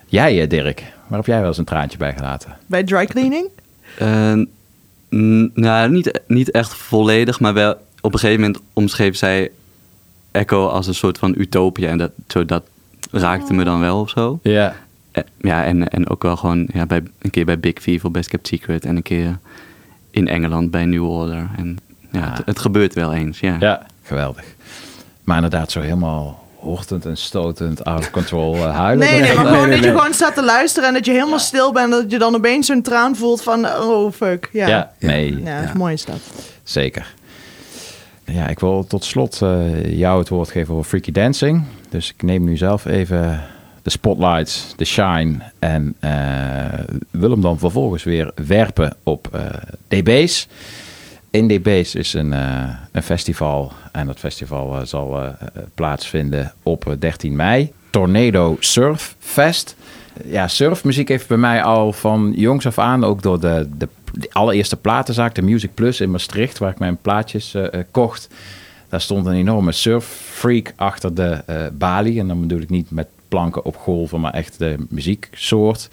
Jij, 0.10 0.42
eh, 0.42 0.50
Dirk, 0.50 0.84
waar 1.08 1.18
heb 1.18 1.28
jij 1.28 1.38
wel 1.40 1.48
eens 1.48 1.58
een 1.58 1.66
traantje 1.66 1.98
bij 1.98 2.14
gelaten? 2.14 2.58
Bij 2.66 2.84
dry 2.84 3.06
cleaning? 3.06 3.48
Eh, 3.98 4.34
n- 5.16 5.52
nou, 5.54 5.90
niet, 5.92 6.20
niet 6.28 6.52
echt 6.52 6.74
volledig, 6.74 7.40
maar 7.40 7.54
wel 7.54 7.72
op 8.02 8.14
een 8.14 8.20
gegeven 8.20 8.42
moment 8.42 8.62
omschreef 8.74 9.16
zij 9.16 9.52
Echo 10.32 10.68
als 10.68 10.88
een 10.88 10.94
soort 10.96 11.18
van 11.18 11.34
utopia. 11.38 11.90
En 11.90 11.98
dat, 11.98 12.12
zo, 12.28 12.46
dat 12.46 12.64
raakte 13.12 13.54
me 13.54 13.64
dan 13.64 13.80
wel 13.80 14.00
of 14.00 14.10
zo. 14.10 14.40
Ja. 14.44 14.76
Eh, 15.12 15.24
Ja, 15.42 15.64
en, 15.66 15.88
en 15.88 16.10
ook 16.10 16.24
wel 16.24 16.38
gewoon 16.38 16.68
ja, 16.74 16.86
bij, 16.86 17.04
een 17.22 17.30
keer 17.30 17.46
bij 17.46 17.60
Big 17.60 17.74
V 17.82 18.02
voor 18.02 18.12
Best 18.12 18.30
Kept 18.30 18.48
Secret. 18.48 18.86
En 18.86 18.96
een 18.96 19.02
keer 19.02 19.38
in 20.12 20.28
Engeland 20.28 20.72
bij 20.72 20.86
New 20.86 21.10
Order. 21.10 21.50
En 21.58 21.78
ja, 22.12 22.22
Ah. 22.26 22.36
het, 22.38 22.46
het 22.46 22.60
gebeurt 22.60 22.94
wel 22.94 23.14
eens, 23.14 23.40
ja. 23.40 23.56
Ja, 23.60 23.86
geweldig. 24.04 24.44
Maar 25.24 25.36
inderdaad, 25.36 25.72
zo 25.72 25.82
helemaal 25.82 26.47
hortend 26.68 27.06
en 27.06 27.18
stotend, 27.18 27.84
out 27.84 28.00
of 28.00 28.12
control 28.12 28.56
eh, 28.56 28.76
huilen. 28.78 29.08
Nee, 29.08 29.20
nee, 29.22 29.36
maar 29.36 29.46
gewoon 29.46 29.70
dat 29.70 29.84
je 29.84 29.90
gewoon 29.90 30.14
staat 30.14 30.36
te 30.36 30.44
luisteren 30.44 30.88
en 30.88 30.94
dat 30.94 31.06
je 31.06 31.12
helemaal 31.12 31.40
stil 31.40 31.72
bent. 31.72 31.92
Dat 31.92 32.12
je 32.12 32.18
dan 32.20 32.36
opeens 32.36 32.68
zo'n 32.68 32.82
traan 32.82 33.16
voelt 33.16 33.42
van, 33.42 33.66
oh 33.66 34.12
fuck. 34.14 34.50
Ja, 34.52 34.68
Ja, 34.68 34.92
nee, 35.00 35.44
Ja, 35.44 35.60
is 35.60 35.74
mooi 35.74 35.94
is 35.94 36.06
dat. 36.06 36.20
zeker. 36.64 37.14
Ja, 38.26 38.48
ik 38.48 38.60
wil 38.60 38.86
tot 38.88 39.04
slot 39.04 39.42
eh, 39.42 39.98
jou 39.98 40.20
het 40.20 40.30
woord 40.30 40.50
geven 40.50 40.74
over 40.74 40.86
Freaky 40.90 41.12
Dancing. 41.12 41.64
Dus 41.90 42.10
ik 42.10 42.22
neem 42.24 42.44
nu 42.44 42.58
zelf 42.58 42.86
even 42.86 43.44
de 43.82 43.90
spotlights, 43.90 44.74
de 44.76 44.86
shine 44.86 45.38
en 45.60 45.96
eh, 46.00 46.10
wil 47.12 47.32
hem 47.32 47.42
dan 47.42 47.60
vervolgens 47.60 48.04
weer 48.04 48.32
werpen 48.48 48.96
op 49.04 49.40
DB's. 49.88 50.48
In 51.32 51.48
DB's 51.48 51.96
is 51.96 52.14
een, 52.14 52.34
eh, 52.34 52.70
een 52.92 53.04
festival 53.04 53.72
en 53.98 54.06
dat 54.08 54.20
festival 54.20 54.76
eh, 54.76 54.86
zal 54.86 55.22
eh, 55.22 55.30
plaatsvinden 55.76 56.54
op 56.64 56.88
eh, 56.88 56.94
13 57.00 57.36
mei. 57.36 57.72
Tornado 57.90 58.58
Surf 58.60 59.16
Fest. 59.20 59.76
Ja, 60.26 60.48
surfmuziek 60.48 61.08
heeft 61.08 61.28
bij 61.28 61.38
mij 61.38 61.64
al 61.64 61.94
van 61.94 62.34
jongs 62.36 62.66
af 62.66 62.80
aan, 62.80 63.04
ook 63.04 63.22
door 63.22 63.40
de, 63.40 63.70
de, 63.78 63.88
allereerste 64.32 64.78
platenzaak, 64.78 65.36
de 65.36 65.42
Music 65.42 65.74
Plus 65.74 66.02
in 66.02 66.12
Maastricht, 66.12 66.58
waar 66.58 66.72
ik 66.72 66.80
mijn 66.80 66.98
plaatjes 67.02 67.56
kocht. 67.92 68.30
Daar 68.90 69.02
stond 69.02 69.26
een 69.26 69.34
enorme 69.34 69.72
surffreak 69.72 70.74
achter 70.76 71.16
de 71.16 71.44
balie. 71.74 72.20
En 72.20 72.28
dan 72.28 72.42
bedoel 72.42 72.62
ik 72.62 72.70
niet 72.70 72.92
met 72.92 73.08
planken 73.28 73.66
op 73.66 73.76
golven, 73.76 74.20
maar 74.20 74.34
echt 74.34 74.60
de 74.60 74.76
muzieksoort. 74.90 75.90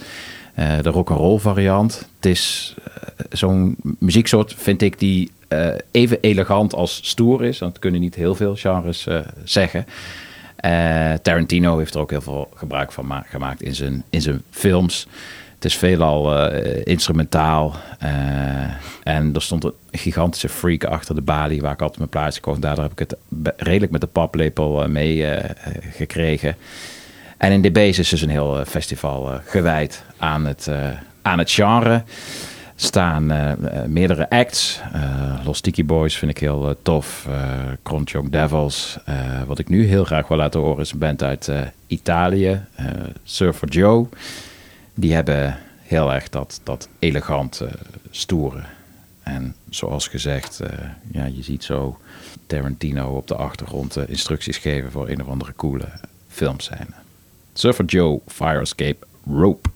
Eh, 0.54 0.78
de 0.80 0.88
rock'n'roll 0.88 1.38
variant. 1.38 2.08
Het 2.16 2.26
is 2.26 2.74
eh, 2.84 2.92
zo'n 3.30 3.76
muzieksoort, 3.98 4.54
vind 4.56 4.82
ik, 4.82 4.98
die 4.98 5.30
eh, 5.48 5.68
even 5.90 6.18
elegant 6.20 6.74
als 6.74 7.00
stoer 7.02 7.44
is. 7.44 7.58
Dat 7.58 7.78
kunnen 7.78 8.00
niet 8.00 8.14
heel 8.14 8.34
veel 8.34 8.56
genres 8.56 9.06
zeggen. 9.44 9.86
Tarantino 11.22 11.78
heeft 11.78 11.94
er 11.94 12.00
ook 12.00 12.10
heel 12.10 12.20
veel 12.20 12.50
gebruik 12.54 12.92
van 12.92 13.06
ma- 13.06 13.24
gemaakt 13.28 13.62
in 13.62 13.74
zijn, 13.74 14.04
in 14.10 14.22
zijn 14.22 14.42
films. 14.50 15.06
Het 15.64 15.72
is 15.72 15.78
veelal 15.78 16.38
eh, 16.38 16.80
instrumentaal. 16.84 17.74
en 19.02 19.34
er 19.34 19.42
stond 19.42 19.64
een 19.64 19.72
gigantische 19.90 20.48
freak 20.48 20.84
achter 20.84 21.14
de 21.14 21.20
balie 21.20 21.60
waar 21.60 21.72
ik 21.72 21.80
altijd 21.80 21.98
mijn 21.98 22.10
plaatje 22.10 22.40
kocht. 22.40 22.62
Daardoor 22.62 22.84
heb 22.84 22.92
ik 22.92 22.98
het 22.98 23.16
redelijk 23.56 23.92
met 23.92 24.00
de 24.00 24.06
paplepel 24.06 24.82
eh, 24.82 24.88
mee 24.88 25.26
gekregen. 25.90 26.56
En 27.36 27.52
in 27.52 27.62
DB's 27.62 27.98
is 27.98 28.08
dus 28.08 28.22
een 28.22 28.28
heel 28.28 28.58
eh, 28.58 28.66
festival 28.66 29.32
eh, 29.32 29.38
gewijd 29.44 30.04
aan 30.16 30.44
het, 30.46 30.66
eh, 30.66 30.88
aan 31.22 31.38
het 31.38 31.50
genre. 31.50 32.02
Staan 32.76 33.32
meerdere 33.86 34.30
acts. 34.30 34.80
Eh, 34.92 35.02
Los 35.44 35.60
Tiki 35.60 35.84
Boys 35.84 36.16
vind 36.16 36.30
ik 36.30 36.38
heel 36.38 36.76
tof. 36.82 37.28
Young 38.04 38.30
Devils. 38.30 38.98
Wat 39.46 39.58
ik 39.58 39.68
nu 39.68 39.86
heel 39.86 40.04
graag 40.04 40.28
wil 40.28 40.36
laten 40.36 40.60
horen 40.60 40.80
is 40.80 40.92
een 40.92 40.98
band 40.98 41.22
uit 41.22 41.50
Italië. 41.86 42.60
Surfer 43.24 43.68
Joe. 43.68 44.08
Die 44.94 45.14
hebben 45.14 45.56
heel 45.82 46.12
erg 46.12 46.28
dat, 46.28 46.60
dat 46.62 46.88
elegant 46.98 47.60
eh, 47.60 47.68
stoere. 48.10 48.62
En 49.22 49.54
zoals 49.70 50.08
gezegd, 50.08 50.60
ja, 51.10 51.24
je 51.24 51.42
ziet 51.42 51.64
zo 51.64 51.98
Tarantino 52.46 53.16
op 53.16 53.28
de 53.28 53.36
achtergrond 53.36 54.08
instructies 54.08 54.58
geven 54.58 54.90
voor 54.90 55.08
een 55.08 55.20
of 55.22 55.28
andere 55.28 55.52
coole 55.56 55.88
filmscène. 56.28 57.03
Surfer 57.54 57.84
Joe, 57.84 58.22
Fire 58.28 58.62
Escape, 58.62 59.04
Rope. 59.26 59.68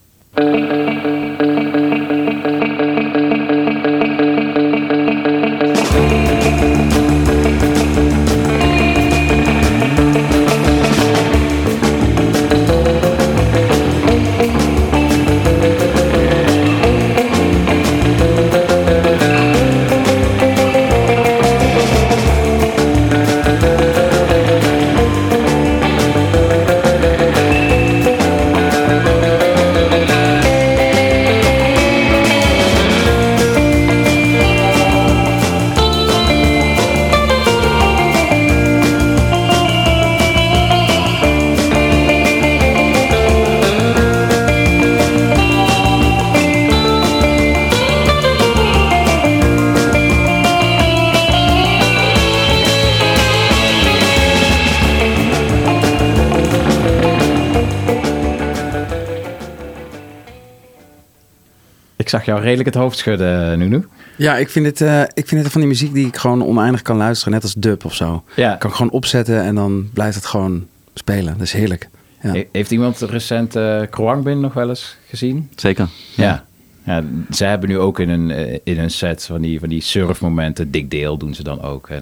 Jou 62.29 62.41
redelijk 62.41 62.69
het 62.69 62.75
hoofd 62.83 62.99
schudden, 62.99 63.59
Nunu. 63.59 63.87
Ja, 64.17 64.37
ik 64.37 64.49
vind, 64.49 64.67
het, 64.67 64.81
eh, 64.81 65.03
ik 65.15 65.29
vind 65.29 65.43
het 65.43 65.53
van 65.53 65.61
die 65.61 65.71
muziek 65.71 65.95
die 65.95 66.07
ik 66.07 66.17
gewoon 66.17 66.45
oneindig 66.45 66.83
kan 66.83 66.97
luisteren. 66.97 67.33
Net 67.33 67.43
als 67.43 67.55
dub 67.55 67.85
of 67.85 67.95
zo. 67.95 68.25
Ja. 68.37 68.53
Ik 68.53 68.59
kan 68.59 68.73
gewoon 68.75 68.91
opzetten 68.93 69.43
en 69.43 69.55
dan 69.55 69.91
blijft 69.93 70.17
het 70.17 70.27
gewoon 70.27 70.67
spelen. 70.95 71.33
Dat 71.33 71.43
is 71.47 71.53
heerlijk. 71.53 71.89
Ja. 72.23 72.33
He- 72.33 72.47
Heeft 72.53 72.71
iemand 72.71 73.01
recent 73.01 73.57
eh 73.57 73.81
Kroangbin 73.91 74.41
nog 74.41 74.53
wel 74.55 74.69
eens 74.69 74.97
gezien? 75.09 75.51
Zeker. 75.57 75.89
Ja. 76.17 76.45
ja. 76.85 77.05
Ze 77.31 77.45
hebben 77.45 77.69
nu 77.69 77.79
ook 77.79 77.99
in 78.01 78.09
een, 78.09 78.31
eh, 78.31 78.59
in 78.65 78.79
een 78.79 78.91
set 78.91 79.25
van 79.25 79.41
die, 79.41 79.59
van 79.59 79.69
die 79.69 79.81
surfmomenten. 79.83 80.71
Dick 80.71 80.91
Dale 80.91 81.19
doen 81.19 81.35
ze 81.35 81.43
dan 81.43 81.63
ook. 81.63 81.89
En 81.89 82.01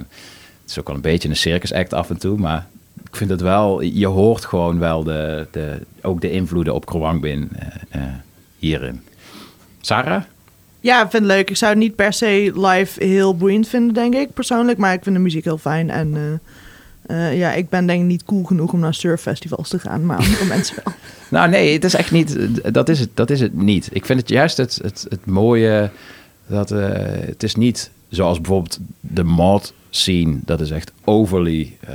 het 0.63 0.71
is 0.71 0.79
ook 0.79 0.87
wel 0.87 0.97
een 0.97 1.03
beetje 1.03 1.29
een 1.29 1.37
circus 1.37 1.73
act 1.73 1.93
af 1.95 2.11
en 2.11 2.19
toe. 2.19 2.39
Maar 2.39 2.67
ik 3.11 3.17
vind 3.17 3.31
het 3.31 3.41
wel... 3.41 3.81
Je 3.83 4.07
hoort 4.07 4.45
gewoon 4.45 4.79
wel 4.79 5.05
de, 5.05 5.47
de, 5.51 5.79
ook 6.03 6.21
de 6.21 6.31
invloeden 6.31 6.75
op 6.75 6.87
Kroangbin 6.87 7.49
eh, 7.59 7.67
eh, 8.03 8.09
hierin. 8.59 9.01
Sarah? 9.87 10.23
Ja, 10.81 11.05
ik 11.05 11.11
vind 11.11 11.23
het 11.23 11.33
leuk. 11.33 11.51
Ik 11.51 11.57
zou 11.57 11.71
het 11.71 11.81
niet 11.81 11.95
per 11.95 12.13
se 12.13 12.53
live 12.55 13.05
heel 13.05 13.37
boeiend 13.37 13.69
vinden, 13.69 13.95
denk 13.95 14.15
ik, 14.15 14.33
persoonlijk. 14.33 14.79
Maar 14.79 14.93
ik 14.93 15.03
vind 15.03 15.17
de 15.17 15.23
muziek 15.23 15.45
heel 15.45 15.59
fijn. 15.59 15.91
En 15.91 16.41
eh, 17.07 17.29
eh, 17.29 17.39
ja, 17.39 17.53
ik 17.53 17.69
ben 17.69 17.87
denk 17.87 18.01
ik 18.01 18.07
niet 18.07 18.25
cool 18.25 18.45
genoeg 18.45 18.73
om 18.73 18.81
naar 18.81 18.95
surffestivals 18.95 19.69
te 19.69 19.79
gaan. 19.79 20.07
Maar 20.07 20.17
andere 20.17 20.45
mensen 20.55 20.77
wel. 20.85 20.95
Nou 21.31 21.49
nee, 21.51 21.73
het 21.73 21.85
is 21.85 21.95
echt 21.95 22.11
niet. 22.11 22.39
Dat 22.75 22.89
is 22.89 23.01
het, 23.01 23.11
dat 23.15 23.31
is 23.31 23.41
het 23.41 23.55
niet. 23.55 23.89
Ik 23.93 24.07
vind 24.07 24.21
het 24.21 24.29
juist 24.29 24.57
het, 24.57 24.79
het, 24.83 25.07
het 25.09 25.27
mooie 25.27 25.91
dat 26.47 26.71
eh, 26.71 26.89
het 27.27 27.43
is 27.43 27.55
niet 27.55 27.91
zoals 28.09 28.41
bijvoorbeeld 28.41 28.79
de 29.01 29.25
mod 29.25 29.75
scene. 29.91 30.39
Dat 30.45 30.61
is 30.61 30.71
echt 30.71 30.93
overly 31.05 31.77
eh, 31.81 31.95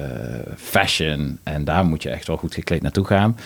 fashion 0.58 1.40
en 1.44 1.64
daar 1.64 1.86
moet 1.86 2.04
je 2.04 2.10
echt 2.10 2.28
wel 2.28 2.38
goed 2.38 2.54
gekleed 2.54 2.82
naartoe 2.82 3.06
gaan. 3.06 3.38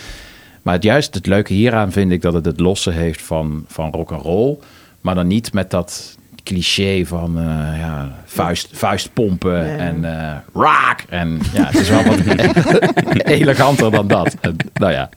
Maar 0.66 0.74
het, 0.74 0.84
juist 0.84 1.14
het 1.14 1.26
leuke 1.26 1.54
hieraan 1.54 1.92
vind 1.92 2.12
ik 2.12 2.22
dat 2.22 2.34
het 2.34 2.46
het 2.46 2.60
losse 2.60 2.92
heeft 2.92 3.22
van, 3.22 3.66
van 3.68 3.92
rock 3.92 4.12
and 4.12 4.22
roll, 4.22 4.58
maar 5.02 5.16
dan 5.16 5.28
niet 5.28 5.54
met 5.54 5.72
dat 5.72 6.18
cliché 6.44 7.06
van 7.06 7.38
eh, 7.38 7.44
ja, 7.80 8.12
vuist, 8.26 8.70
vuistpompen 8.72 9.68
Ja. 9.68 9.76
en 9.78 10.06
eh 10.06 10.36
rock. 10.54 11.00
En 11.10 11.40
ja, 11.54 11.66
het 11.66 11.80
is 11.80 11.90
wel 11.90 12.04
wat 12.04 12.20
eleganter 13.38 13.92
dan 13.92 14.08
dat. 14.08 14.36
En, 14.42 14.56
nou 14.74 14.92
ja. 14.92 15.10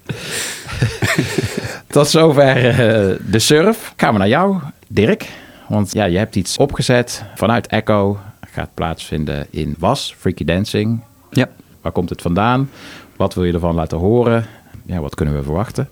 Tot 1.86 2.08
zover 2.08 2.68
eh, 2.68 3.16
de 3.30 3.38
surf. 3.38 3.92
Gaan 3.96 4.12
we 4.12 4.18
naar 4.18 4.28
jou, 4.28 4.56
Dirk. 4.88 5.26
Want 5.68 5.92
ja, 5.92 6.04
je 6.04 6.18
hebt 6.18 6.36
iets 6.36 6.56
opgezet 6.56 7.24
vanuit 7.34 7.66
Echo. 7.66 8.18
Gaat 8.50 8.74
plaatsvinden 8.74 9.46
in 9.50 9.74
Was, 9.78 10.14
Freaky 10.18 10.44
Dancing. 10.44 11.00
Ja. 11.30 11.48
Waar 11.80 11.92
komt 11.92 12.08
het 12.10 12.22
vandaan? 12.22 12.70
Wat 13.16 13.34
wil 13.34 13.44
je 13.44 13.52
ervan 13.52 13.74
laten 13.74 13.98
horen? 13.98 14.46
Ja, 14.88 15.00
wat 15.00 15.14
kunnen 15.14 15.34
we 15.34 15.42
verwachten? 15.42 15.88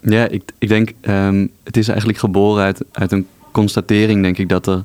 Ja, 0.00 0.28
ik, 0.28 0.42
ik 0.58 0.68
denk, 0.68 0.92
ehm, 1.00 1.46
het 1.64 1.76
is 1.76 1.88
eigenlijk 1.88 2.18
geboren 2.18 2.64
uit, 2.64 2.84
uit 2.92 3.12
een 3.12 3.26
constatering, 3.50 4.22
denk 4.22 4.38
ik, 4.38 4.48
dat 4.48 4.66
er 4.66 4.84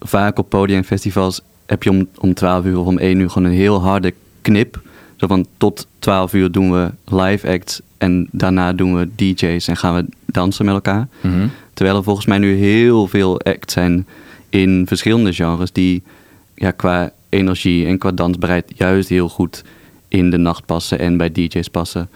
vaak 0.00 0.38
op 0.38 0.48
podia 0.48 0.76
en 0.76 0.84
festivals 0.84 1.42
heb 1.66 1.82
je 1.82 1.90
om, 1.90 2.08
om 2.18 2.34
12 2.34 2.64
uur 2.64 2.78
of 2.78 2.86
om 2.86 2.98
1 2.98 3.18
uur 3.18 3.30
gewoon 3.30 3.48
een 3.48 3.54
heel 3.54 3.80
harde 3.80 4.14
knip. 4.42 4.80
Zo 5.16 5.26
van 5.26 5.46
tot 5.56 5.86
12 5.98 6.32
uur 6.32 6.52
doen 6.52 6.72
we 6.72 6.90
live 7.04 7.48
acts 7.48 7.80
en 7.98 8.28
daarna 8.30 8.72
doen 8.72 8.96
we 8.96 9.08
DJ's 9.16 9.68
en 9.68 9.76
gaan 9.76 9.94
we 9.94 10.06
dansen 10.24 10.64
met 10.64 10.74
elkaar. 10.74 11.08
Mhm. 11.20 11.48
Terwijl 11.74 11.96
er 11.96 12.04
volgens 12.04 12.26
mij 12.26 12.38
nu 12.38 12.54
heel 12.54 13.06
veel 13.06 13.40
acts 13.40 13.72
zijn 13.72 14.06
in 14.48 14.86
verschillende 14.86 15.32
genres 15.32 15.72
die 15.72 16.02
ja, 16.54 16.70
qua 16.70 17.12
energie 17.28 17.86
en 17.86 17.98
qua 17.98 18.12
dansbaarheid 18.12 18.72
juist 18.74 19.08
heel 19.08 19.28
goed 19.28 19.64
in 20.08 20.30
de 20.30 20.36
nacht 20.36 20.66
passen 20.66 20.98
en 20.98 21.16
bij 21.16 21.32
DJ's 21.32 21.68
passen. 21.68 22.08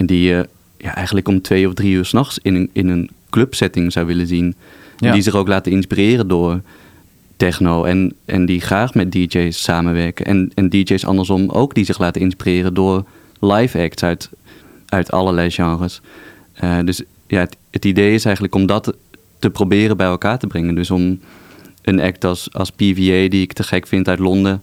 En 0.00 0.06
die 0.06 0.22
je 0.22 0.48
ja, 0.76 0.94
eigenlijk 0.94 1.28
om 1.28 1.42
twee 1.42 1.68
of 1.68 1.74
drie 1.74 1.92
uur 1.92 2.04
s'nachts 2.04 2.38
in 2.42 2.54
een, 2.54 2.70
in 2.72 2.88
een 2.88 3.10
clubsetting 3.30 3.92
zou 3.92 4.06
willen 4.06 4.26
zien. 4.26 4.54
En 4.98 5.06
Ja. 5.06 5.12
Die 5.12 5.22
zich 5.22 5.34
ook 5.34 5.48
laten 5.48 5.72
inspireren 5.72 6.28
door 6.28 6.60
techno 7.36 7.84
en, 7.84 8.14
en 8.24 8.46
die 8.46 8.60
graag 8.60 8.94
met 8.94 9.12
DJ's 9.12 9.62
samenwerken. 9.62 10.26
En, 10.26 10.52
en 10.54 10.68
DJ's 10.68 11.04
andersom 11.04 11.50
ook 11.50 11.74
die 11.74 11.84
zich 11.84 11.98
laten 11.98 12.20
inspireren 12.20 12.74
door 12.74 13.04
live 13.40 13.78
acts 13.78 14.02
uit, 14.02 14.30
uit 14.86 15.10
allerlei 15.10 15.50
genres. 15.50 16.00
Eh, 16.52 16.78
dus 16.84 17.02
ja, 17.26 17.40
het, 17.40 17.56
het 17.70 17.84
idee 17.84 18.14
is 18.14 18.24
eigenlijk 18.24 18.54
om 18.54 18.66
dat 18.66 18.94
te 19.38 19.50
proberen 19.50 19.96
bij 19.96 20.06
elkaar 20.06 20.38
te 20.38 20.46
brengen. 20.46 20.74
Dus 20.74 20.90
om 20.90 21.20
een 21.82 22.00
act 22.00 22.24
als, 22.24 22.52
als 22.52 22.70
PVA, 22.70 23.28
die 23.28 23.42
ik 23.42 23.52
te 23.52 23.62
gek 23.62 23.86
vind 23.86 24.08
uit 24.08 24.18
Londen, 24.18 24.62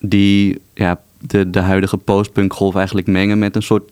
die 0.00 0.60
ja, 0.74 1.00
de, 1.18 1.50
de 1.50 1.60
huidige 1.60 1.96
postpunk 1.96 2.52
golf 2.52 2.74
eigenlijk 2.74 3.06
mengen 3.06 3.38
met 3.38 3.56
een 3.56 3.62
soort 3.62 3.90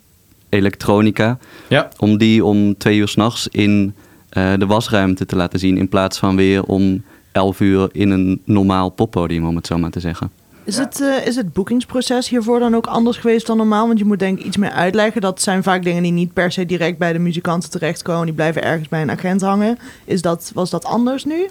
elektronica. 0.51 1.39
Ja. 1.69 1.89
Om 1.99 2.19
die 2.19 2.45
om 2.45 2.77
twee 2.77 2.99
uur 2.99 3.09
s'nachts 3.09 3.49
in 3.49 3.95
eh, 4.29 4.53
de 4.59 4.67
wasruimte 4.67 5.27
te 5.27 5.37
laten 5.37 5.59
zien, 5.59 5.77
in 5.77 5.89
plaats 5.89 6.19
van 6.19 6.37
weer 6.37 6.63
om 6.63 7.03
elf 7.33 7.61
uur 7.61 7.89
in 7.93 8.11
een 8.11 8.41
normaal 8.45 8.89
poppodium, 8.89 9.47
om 9.47 9.57
het 9.57 9.67
zo 9.67 9.79
maar 9.79 9.91
te 9.91 10.01
zeggen. 10.01 10.31
Is, 10.65 10.77
het, 10.77 11.01
eh, 11.01 11.27
is 11.27 11.37
het 11.37 11.53
boekingsproces 11.53 12.29
hiervoor 12.29 12.59
dan 12.59 12.75
ook 12.75 12.87
anders 12.87 13.17
geweest 13.17 13.47
dan 13.47 13.57
normaal? 13.57 13.87
Want 13.87 13.99
je 13.99 14.05
moet 14.05 14.19
denk 14.19 14.39
ik 14.39 14.45
iets 14.45 14.57
meer 14.57 14.71
uitleggen. 14.71 15.21
Dat 15.21 15.43
zijn 15.43 15.63
vaak 15.63 15.83
dingen 15.83 16.03
die 16.03 16.13
niet 16.13 16.33
per 16.33 16.53
se 16.53 16.67
direct 16.67 16.99
bij 16.99 17.13
de 17.13 17.19
muzikanten 17.19 17.71
terechtkomen. 17.71 18.25
Die 18.25 18.35
blijven 18.35 18.63
ergens 18.63 18.89
bij 18.89 19.03
een 19.03 19.11
agent 19.11 19.41
hangen. 19.41 19.79
Is 20.05 20.23
dat, 20.23 20.51
was 20.55 20.71
dat 20.71 20.85
anders 20.85 21.25
nu? 21.25 21.49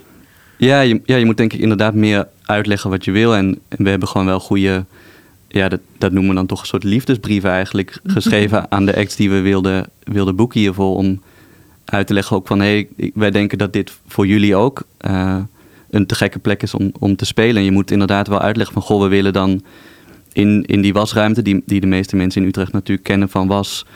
Ja 0.56 0.80
je, 0.80 1.00
ja, 1.04 1.16
je 1.16 1.24
moet 1.24 1.36
denk 1.36 1.52
ik 1.52 1.60
inderdaad 1.60 1.94
meer 1.94 2.28
uitleggen 2.44 2.90
wat 2.90 3.04
je 3.04 3.10
wil. 3.10 3.34
En, 3.34 3.58
en 3.68 3.84
we 3.84 3.90
hebben 3.90 4.08
gewoon 4.08 4.26
wel 4.26 4.40
goede, 4.40 4.84
ja, 5.52 5.68
dat, 5.68 5.80
dat 5.98 6.12
noemen 6.12 6.30
we 6.30 6.36
dan 6.36 6.46
toch 6.46 6.60
een 6.60 6.66
soort 6.66 6.84
liefdesbrieven 6.84 7.50
eigenlijk 7.50 7.98
geschreven 8.04 8.66
aan 8.72 8.86
de 8.86 8.96
acts 8.96 9.16
die 9.16 9.30
we 9.30 9.40
wilden, 9.40 9.86
wilden 10.04 10.36
boeken 10.36 10.60
hiervoor. 10.60 10.96
Om 10.96 11.20
uit 11.84 12.06
te 12.06 12.14
leggen 12.14 12.36
ook 12.36 12.46
van, 12.46 12.60
hé, 12.60 12.86
hey, 12.96 13.10
wij 13.14 13.30
denken 13.30 13.58
dat 13.58 13.72
dit 13.72 13.92
voor 14.06 14.26
jullie 14.26 14.56
ook 14.56 14.82
eh, 14.96 15.38
een 15.90 16.06
te 16.06 16.14
gekke 16.14 16.38
plek 16.38 16.62
is 16.62 16.74
om, 16.74 16.92
om 16.98 17.16
te 17.16 17.24
spelen. 17.24 17.56
En 17.56 17.64
je 17.64 17.70
moet 17.70 17.90
inderdaad 17.90 18.28
wel 18.28 18.40
uitleggen 18.40 18.74
van, 18.74 18.82
goh, 18.82 19.02
we 19.02 19.08
willen 19.08 19.32
dan 19.32 19.62
in, 20.32 20.64
in 20.66 20.80
die 20.80 20.92
wasruimte, 20.92 21.42
die, 21.42 21.62
die 21.66 21.80
de 21.80 21.86
meeste 21.86 22.16
mensen 22.16 22.42
in 22.42 22.48
Utrecht 22.48 22.72
natuurlijk 22.72 23.06
kennen 23.06 23.28
van 23.28 23.46
was, 23.46 23.86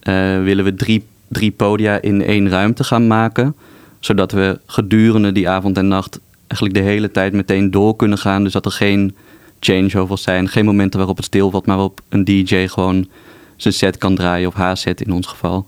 eh, 0.00 0.42
willen 0.42 0.64
we 0.64 0.74
drie, 0.74 1.04
drie 1.28 1.50
podia 1.50 2.00
in 2.00 2.22
één 2.22 2.48
ruimte 2.48 2.84
gaan 2.84 3.06
maken. 3.06 3.54
Zodat 4.00 4.32
we 4.32 4.58
gedurende 4.66 5.32
die 5.32 5.48
avond 5.48 5.76
en 5.76 5.88
nacht 5.88 6.20
eigenlijk 6.46 6.74
de 6.74 6.90
hele 6.90 7.10
tijd 7.10 7.32
meteen 7.32 7.70
door 7.70 7.96
kunnen 7.96 8.18
gaan. 8.18 8.42
Dus 8.42 8.52
dat 8.52 8.64
er 8.64 8.72
geen 8.72 9.16
changeovers 9.60 10.22
zijn, 10.22 10.48
geen 10.48 10.64
momenten 10.64 10.98
waarop 10.98 11.16
het 11.16 11.26
stilvalt, 11.26 11.66
maar 11.66 11.76
waarop 11.76 12.00
een 12.08 12.24
DJ 12.24 12.66
gewoon 12.66 13.08
zijn 13.56 13.74
set 13.74 13.98
kan 13.98 14.14
draaien, 14.14 14.48
of 14.48 14.54
haar 14.54 14.76
set 14.76 15.00
in 15.00 15.12
ons 15.12 15.26
geval. 15.26 15.66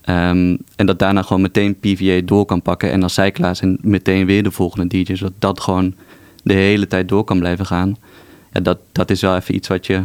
Ehm, 0.00 0.56
en 0.76 0.86
dat 0.86 0.98
daarna 0.98 1.22
gewoon 1.22 1.42
meteen 1.42 1.78
PVA 1.78 2.20
door 2.24 2.44
kan 2.44 2.62
pakken. 2.62 2.90
En 2.90 3.02
als 3.02 3.14
zij 3.14 3.30
klaar 3.30 3.56
zijn, 3.56 3.78
meteen 3.80 4.26
weer 4.26 4.42
de 4.42 4.50
volgende 4.50 4.86
DJ. 4.86 5.14
Zodat 5.14 5.32
dat 5.38 5.60
gewoon 5.60 5.94
de 6.42 6.54
hele 6.54 6.86
tijd 6.86 7.08
door 7.08 7.24
kan 7.24 7.38
blijven 7.38 7.66
gaan. 7.66 7.96
Ja, 8.52 8.60
dat, 8.60 8.78
dat 8.92 9.10
is 9.10 9.20
wel 9.20 9.36
even 9.36 9.54
iets 9.54 9.68
wat 9.68 9.86
je 9.86 10.02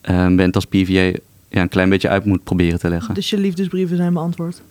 ehm, 0.00 0.36
bent 0.36 0.54
als 0.54 0.64
PVA 0.64 1.18
ja, 1.48 1.60
een 1.60 1.68
klein 1.68 1.88
beetje 1.88 2.08
uit 2.08 2.24
moet 2.24 2.44
proberen 2.44 2.78
te 2.78 2.88
leggen. 2.88 3.14
Dus 3.14 3.30
je 3.30 3.38
liefdesbrieven 3.38 3.96
zijn 3.96 4.12
beantwoord. 4.12 4.62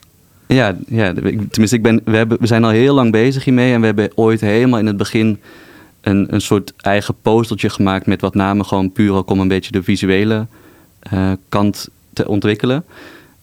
Ja, 0.47 0.77
ja 0.87 1.13
tenminste, 1.13 1.75
ik 1.75 1.81
ben, 1.81 2.01
we, 2.03 2.17
hebben, 2.17 2.37
we 2.39 2.47
zijn 2.47 2.63
al 2.63 2.69
heel 2.69 2.93
lang 2.93 3.11
bezig 3.11 3.43
hiermee. 3.43 3.73
En 3.73 3.79
we 3.79 3.85
hebben 3.85 4.09
ooit 4.15 4.41
helemaal 4.41 4.79
in 4.79 4.85
het 4.85 4.97
begin 4.97 5.39
een, 6.07 6.33
een 6.33 6.41
soort 6.41 6.73
eigen 6.77 7.15
postertje 7.21 7.69
gemaakt 7.69 8.05
met 8.05 8.21
wat 8.21 8.35
namen. 8.35 8.65
Gewoon 8.65 8.91
puur 8.91 9.13
ook 9.13 9.29
om 9.29 9.39
een 9.39 9.47
beetje 9.47 9.71
de 9.71 9.83
visuele 9.83 10.47
eh, 10.99 11.31
kant 11.49 11.87
te 12.13 12.27
ontwikkelen. 12.27 12.85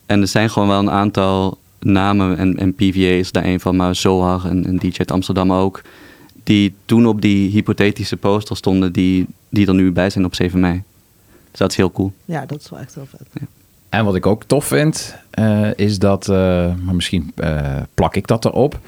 En 0.05 0.21
er 0.21 0.27
zijn 0.27 0.49
gewoon 0.49 0.67
wel 0.67 0.79
een 0.79 0.91
aantal 0.91 1.57
namen. 1.79 2.37
En, 2.37 2.57
en 2.57 2.73
PVA 2.73 2.99
is 2.99 3.31
daar 3.31 3.45
een 3.45 3.59
van, 3.59 3.75
maar 3.75 3.95
Zohar 3.95 4.45
en, 4.45 4.65
en 4.65 4.77
DJ 4.77 5.01
Amsterdam 5.05 5.53
ook. 5.53 5.81
Die 6.43 6.73
toen 6.85 7.07
op 7.07 7.21
die 7.21 7.49
hypothetische 7.49 8.17
poster 8.17 8.57
stonden, 8.57 8.93
die, 8.93 9.25
die 9.49 9.67
er 9.67 9.73
nu 9.73 9.91
bij 9.91 10.09
zijn 10.09 10.25
op 10.25 10.35
7 10.35 10.59
mei. 10.59 10.83
Dus 11.51 11.59
dat 11.59 11.71
is 11.71 11.77
heel 11.77 11.91
cool. 11.91 12.13
Ja, 12.25 12.45
dat 12.45 12.61
is 12.61 12.69
wel 12.69 12.79
echt 12.79 12.95
heel 12.95 13.07
vet. 13.09 13.47
En 13.89 14.05
wat 14.05 14.15
ik 14.15 14.25
ook 14.25 14.43
tof 14.43 14.65
vind, 14.65 15.15
eh, 15.31 15.69
is 15.75 15.99
dat, 15.99 16.29
eh, 16.29 16.35
maar 16.83 16.95
misschien 16.95 17.31
eh, 17.35 17.81
plak 17.93 18.15
ik 18.15 18.27
dat 18.27 18.45
erop, 18.45 18.79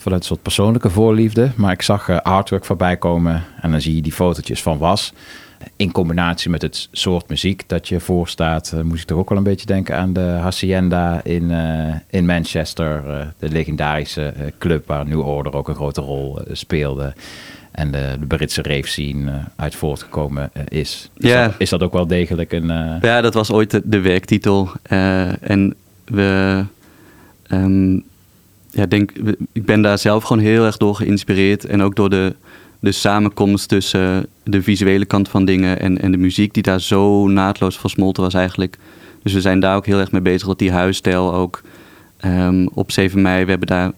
vanuit 0.00 0.20
een 0.20 0.26
soort 0.26 0.42
persoonlijke 0.42 0.90
voorliefde. 0.90 1.50
Maar 1.56 1.72
ik 1.72 1.82
zag 1.82 2.08
eh, 2.08 2.18
artwork 2.20 2.64
voorbij 2.64 2.96
komen 2.96 3.44
en 3.60 3.70
dan 3.70 3.80
zie 3.80 3.94
je 3.94 4.02
die 4.02 4.12
fotootjes 4.12 4.62
van 4.62 4.78
Was. 4.78 5.12
In 5.76 5.92
combinatie 5.92 6.50
met 6.50 6.62
het 6.62 6.88
soort 6.92 7.28
muziek 7.28 7.62
dat 7.66 7.88
je 7.88 8.00
voorstaat, 8.00 8.72
eh, 8.72 8.80
moest 8.80 9.02
ik 9.02 9.06
toch 9.08 9.18
ook 9.18 9.28
wel 9.28 9.38
een 9.38 9.44
beetje 9.44 9.66
denken 9.66 9.96
aan 9.96 10.12
de 10.12 10.20
Hacienda 10.20 11.20
in, 11.24 11.50
eh, 11.50 11.94
in 12.10 12.26
Manchester. 12.26 13.02
de 13.38 13.48
legendarische 13.48 14.34
club 14.58 14.86
waar 14.86 15.06
New 15.06 15.26
Order 15.26 15.52
ook 15.52 15.68
een 15.68 15.74
grote 15.74 16.00
rol 16.00 16.38
speelde. 16.52 17.12
En 17.70 17.90
de, 17.90 18.16
de 18.20 18.26
Britse 18.26 18.62
rave 18.62 18.86
scene 18.88 19.32
uit 19.56 19.74
voortgekomen 19.74 20.50
is. 20.68 21.10
Is, 21.16 21.30
Ja. 21.30 21.44
dat, 21.46 21.54
is 21.58 21.70
dat 21.70 21.82
ook 21.82 21.92
wel 21.92 22.06
degelijk 22.06 22.52
een... 22.52 22.98
Ja, 23.00 23.20
dat 23.20 23.34
was 23.34 23.50
ooit 23.50 23.70
de, 23.70 23.82
de 23.84 24.00
werktitel. 24.00 24.68
En 25.40 25.74
we, 26.04 26.64
ehm, 27.46 27.98
ja, 28.70 28.86
denk, 28.86 29.12
ik 29.52 29.64
ben 29.64 29.82
daar 29.82 29.98
zelf 29.98 30.24
gewoon 30.24 30.42
heel 30.42 30.64
erg 30.64 30.76
door 30.76 30.94
geïnspireerd. 30.94 31.64
En 31.64 31.82
ook 31.82 31.96
door 31.96 32.10
de, 32.10 32.34
de 32.80 32.92
samenkomst 32.92 33.68
tussen 33.68 34.26
de 34.42 34.62
visuele 34.62 35.04
kant 35.04 35.28
van 35.28 35.44
dingen 35.44 35.80
en, 35.80 36.00
en 36.00 36.10
de 36.10 36.18
muziek, 36.18 36.54
die 36.54 36.62
daar 36.62 36.80
zo 36.80 37.28
naadloos 37.28 37.78
versmolten 37.78 38.22
was 38.22 38.34
eigenlijk. 38.34 38.78
Dus 39.22 39.32
we 39.32 39.40
zijn 39.40 39.60
daar 39.60 39.76
ook 39.76 39.86
heel 39.86 39.98
erg 39.98 40.12
mee 40.12 40.20
bezig 40.20 40.46
dat 40.46 40.58
die 40.58 40.72
huisstijl 40.72 41.34
ook 41.34 41.62
ehm, 42.16 42.66
op 42.74 42.92
7 42.92 43.22
mei, 43.22 43.44
we 43.44 43.50
hebben 43.50 43.68
daar 43.68 43.92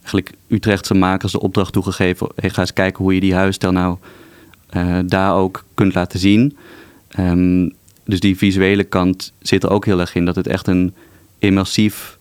eigenlijk 0.00 0.32
Utrechtse 0.48 0.94
makers 0.94 1.32
de 1.32 1.40
opdracht 1.40 1.72
toegegeven. 1.72 2.28
Hey, 2.34 2.50
ga 2.50 2.60
eens 2.60 2.72
kijken 2.72 3.02
hoe 3.02 3.14
je 3.14 3.20
die 3.20 3.34
huisstijl 3.34 3.72
nou 3.72 3.96
eh, 4.68 4.98
daar 5.06 5.34
ook 5.34 5.64
kunt 5.74 5.94
laten 5.94 6.18
zien. 6.18 6.56
Ehm, 7.08 7.68
dus 8.04 8.20
die 8.20 8.36
visuele 8.36 8.84
kant 8.84 9.32
zit 9.40 9.62
er 9.62 9.70
ook 9.70 9.84
heel 9.84 10.00
erg 10.00 10.14
in. 10.14 10.24
Dat 10.24 10.36
het 10.36 10.46
echt 10.46 10.66
een 10.66 10.94
immersief 11.38 12.18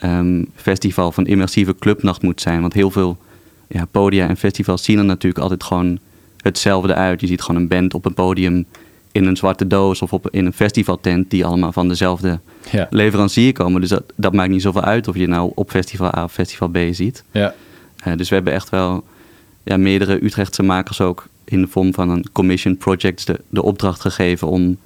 ehm, 0.00 0.44
festival 0.54 1.12
van 1.12 1.26
immersieve 1.26 1.74
clubnacht 1.78 2.22
moet 2.22 2.40
zijn. 2.40 2.60
Want 2.60 2.72
heel 2.72 2.90
veel 2.90 3.18
ja, 3.68 3.84
podia 3.84 4.28
en 4.28 4.36
festivals 4.36 4.84
zien 4.84 4.98
er 4.98 5.04
natuurlijk 5.04 5.42
altijd 5.42 5.64
gewoon 5.64 5.98
hetzelfde 6.36 6.94
uit. 6.94 7.20
Je 7.20 7.26
ziet 7.26 7.42
gewoon 7.42 7.60
een 7.60 7.68
band 7.68 7.94
op 7.94 8.04
een 8.04 8.14
podium 8.14 8.66
in 9.12 9.24
een 9.24 9.36
zwarte 9.36 9.66
doos 9.66 10.02
of 10.02 10.12
op, 10.12 10.30
in 10.30 10.46
een 10.46 10.52
festivaltent 10.52 11.30
die 11.30 11.44
allemaal 11.44 11.72
van 11.72 11.88
dezelfde 11.88 12.40
ja. 12.70 12.86
leverancier 12.90 13.52
komen. 13.52 13.80
Dus 13.80 13.90
dat, 13.90 14.02
dat 14.16 14.32
maakt 14.32 14.50
niet 14.50 14.62
zoveel 14.62 14.82
uit 14.82 15.08
of 15.08 15.16
je 15.16 15.26
nou 15.26 15.52
op 15.54 15.70
festival 15.70 16.16
A 16.16 16.24
of 16.24 16.32
festival 16.32 16.68
B 16.68 16.78
ziet. 16.90 17.24
Ja. 17.30 17.54
Eh, 17.96 18.16
dus 18.16 18.28
we 18.28 18.34
hebben 18.34 18.52
echt 18.52 18.68
wel 18.68 19.04
ja, 19.62 19.76
meerdere 19.76 20.24
Utrechtse 20.24 20.62
makers 20.62 21.00
ook 21.00 21.26
in 21.44 21.60
de 21.60 21.68
vorm 21.68 21.94
van 21.94 22.08
een 22.08 22.24
commission 22.32 22.76
project 22.76 23.26
de, 23.26 23.40
de 23.48 23.62
opdracht 23.62 24.00
gegeven 24.00 24.48
om 24.48 24.76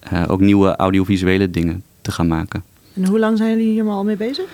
eh, 0.00 0.24
ook 0.28 0.40
nieuwe 0.40 0.76
audiovisuele 0.76 1.50
dingen 1.50 1.82
te 2.00 2.12
gaan 2.12 2.28
maken. 2.28 2.64
En 2.94 3.06
hoe 3.06 3.18
lang 3.18 3.38
zijn 3.38 3.50
jullie 3.50 3.72
hier 3.72 3.84
maar 3.84 3.94
al 3.94 4.04
mee 4.04 4.16
bezig? 4.16 4.44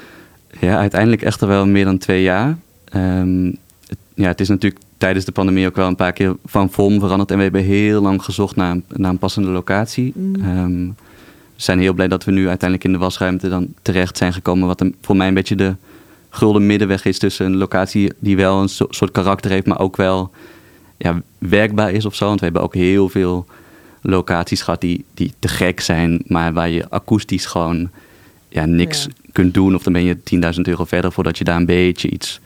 Ja, 0.61 0.79
uiteindelijk 0.79 1.23
echt 1.23 1.43
al 1.43 1.49
wel 1.49 1.67
meer 1.67 1.85
dan 1.85 1.99
twee 1.99 2.23
jaar. 2.23 2.57
Ehm, 2.85 3.45
het, 3.87 3.99
ja, 4.15 4.27
het 4.29 4.41
is 4.41 4.49
natuurlijk 4.49 4.83
tijdens 4.99 5.25
de 5.25 5.33
pandemie 5.33 5.67
ook 5.67 5.77
wel 5.77 5.87
een 5.87 5.97
paar 5.97 6.13
keer 6.13 6.37
van 6.45 6.71
vorm 6.71 7.01
veranderd. 7.01 7.31
En 7.31 7.37
we 7.37 7.43
hebben 7.43 7.63
heel 7.63 8.03
lang 8.03 8.23
gezocht 8.23 8.57
naar, 8.57 8.71
een- 8.73 8.85
naar 8.89 9.11
een 9.11 9.19
passende 9.19 9.49
locatie. 9.49 10.13
Mm. 10.17 10.35
Ehm, 10.35 10.87
we 11.57 11.63
zijn 11.63 11.79
heel 11.79 11.93
blij 11.93 12.09
dat 12.09 12.25
we 12.25 12.31
nu 12.33 12.49
uiteindelijk 12.49 12.85
in 12.85 12.93
de 12.93 13.05
wasruimte 13.05 13.49
dan 13.49 13.69
terecht 13.83 14.17
zijn 14.17 14.33
gekomen. 14.33 14.67
Wat 14.67 14.85
voor 15.01 15.17
mij 15.17 15.29
een 15.29 15.35
beetje 15.35 15.57
de 15.57 15.75
gulden 16.31 16.67
middenweg 16.67 17.05
is 17.05 17.19
tussen 17.19 17.47
een 17.47 17.57
locatie 17.57 18.13
die 18.19 18.37
wel 18.37 18.61
een 18.63 18.69
so- 18.69 18.87
soort 18.91 19.11
karakter 19.11 19.51
heeft, 19.51 19.67
maar 19.67 19.79
ook 19.81 19.97
wel 19.97 20.31
ja, 20.97 21.23
werkbaar 21.39 21.93
is 21.93 22.05
of 22.05 22.15
zo. 22.15 22.27
Want 22.27 22.39
we 22.39 22.45
hebben 22.45 22.63
ook 22.63 22.75
heel 22.75 23.09
veel 23.09 23.47
locaties 24.03 24.63
gehad 24.63 24.81
die, 24.81 25.05
die 25.15 25.33
te 25.39 25.49
gek 25.49 25.81
zijn, 25.81 26.23
maar 26.27 26.53
waar 26.53 26.69
je 26.69 26.89
akoestisch 26.91 27.47
gewoon 27.47 27.91
ja, 28.49 28.65
niks 28.65 29.05
Ja. 29.05 29.11
kunt 29.33 29.55
doen. 29.55 29.75
Of 29.75 29.83
dan 29.83 29.93
ben 29.93 30.05
je 30.05 30.23
10.000 30.23 30.61
euro 30.69 30.85
verder 30.85 31.13
voordat 31.13 31.39
je 31.39 31.45
daar 31.45 31.57
een 31.57 31.67
beetje 31.67 32.11
iets 32.11 32.41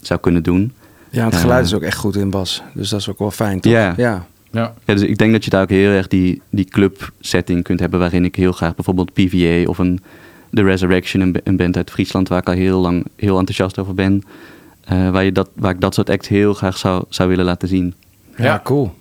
zou 0.00 0.20
kunnen 0.20 0.42
doen. 0.42 0.72
Ja, 1.10 1.24
het 1.24 1.34
Eh, 1.34 1.40
geluid 1.40 1.66
is 1.66 1.74
ook 1.74 1.82
echt 1.82 1.96
goed 1.96 2.16
in 2.16 2.30
Bas. 2.30 2.62
Dus 2.74 2.88
dat 2.88 3.00
is 3.00 3.08
ook 3.08 3.18
wel 3.18 3.30
fijn, 3.30 3.60
toch? 3.60 3.72
Ja. 3.72 3.94
ja. 3.96 4.26
Ja. 4.50 4.74
Ja, 4.84 4.94
dus 4.94 5.02
ik 5.02 5.18
denk 5.18 5.32
dat 5.32 5.44
je 5.44 5.50
daar 5.50 5.62
ook 5.62 5.68
heel 5.70 5.90
erg 5.90 6.08
die, 6.08 6.42
die 6.50 6.64
club 6.64 7.12
setting 7.20 7.62
kunt 7.62 7.80
hebben 7.80 7.98
waarin 7.98 8.24
ik 8.24 8.36
heel 8.36 8.52
graag 8.52 8.74
bijvoorbeeld 8.74 9.12
PVA 9.12 9.68
of 9.68 9.78
een 9.78 10.00
The 10.52 10.62
Resurrection, 10.62 11.36
een 11.44 11.56
band 11.56 11.76
uit 11.76 11.90
Friesland 11.90 12.28
waar 12.28 12.38
ik 12.38 12.46
al 12.48 12.54
heel 12.54 12.80
lang 12.80 13.06
heel 13.16 13.38
enthousiast 13.38 13.78
over 13.78 13.94
ben. 13.94 14.22
Eh, 14.84 15.10
waar, 15.10 15.24
je 15.24 15.32
dat, 15.32 15.50
waar 15.54 15.70
ik 15.74 15.80
dat 15.80 15.94
soort 15.94 16.10
acts 16.10 16.28
heel 16.28 16.54
graag 16.54 16.78
zou, 16.78 17.04
zou 17.08 17.28
willen 17.28 17.44
laten 17.44 17.68
zien. 17.68 17.94
Ja, 18.36 18.60
cool. 18.64 18.94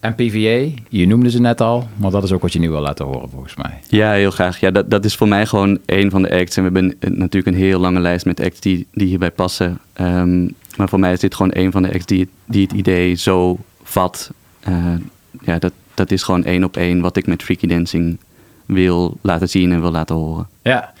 En 0.00 0.14
PVA, 0.14 0.80
je 0.88 1.06
noemde 1.06 1.30
ze 1.30 1.40
net 1.40 1.60
al, 1.60 1.88
maar 1.96 2.10
dat 2.10 2.22
is 2.22 2.32
ook 2.32 2.42
wat 2.42 2.52
je 2.52 2.58
nu 2.58 2.70
wil 2.70 2.80
laten 2.80 3.04
horen 3.06 3.30
volgens 3.30 3.54
mij. 3.56 3.78
Ja, 3.88 4.12
heel 4.12 4.30
graag. 4.30 4.60
Ja, 4.60 4.70
dat, 4.70 4.90
dat 4.90 5.04
is 5.04 5.14
voor 5.16 5.28
mij 5.28 5.46
gewoon 5.46 5.78
een 5.86 6.10
van 6.10 6.22
de 6.22 6.30
acts. 6.30 6.56
En 6.56 6.64
we 6.64 6.70
hebben 6.78 6.96
een- 7.00 7.18
natuurlijk 7.18 7.56
een 7.56 7.62
heel 7.62 7.78
lange 7.80 8.00
lijst 8.00 8.24
met 8.24 8.40
acts 8.40 8.60
die, 8.60 8.86
die 8.92 9.06
hierbij 9.08 9.30
passen. 9.30 9.78
Ehm, 9.92 10.42
maar 10.76 10.88
voor 10.88 10.98
mij 11.00 11.12
is 11.12 11.20
dit 11.20 11.34
gewoon 11.34 11.50
een 11.54 11.72
van 11.72 11.82
de 11.82 11.92
acts 11.92 12.06
die, 12.06 12.28
die 12.44 12.62
het 12.62 12.72
idee 12.72 13.14
zo 13.14 13.58
vat. 13.82 14.30
Eh, 14.60 14.94
ja, 15.42 15.58
dat, 15.58 15.72
dat 15.94 16.10
is 16.10 16.22
gewoon 16.22 16.44
één 16.44 16.64
op 16.64 16.76
één 16.76 17.00
wat 17.00 17.16
ik 17.16 17.26
met 17.26 17.42
freaky 17.42 17.66
dancing 17.66 18.18
wil 18.66 19.16
laten 19.20 19.48
zien 19.48 19.72
en 19.72 19.80
wil 19.80 19.90
laten 19.90 20.16
horen. 20.16 20.46
Ja, 20.62 20.92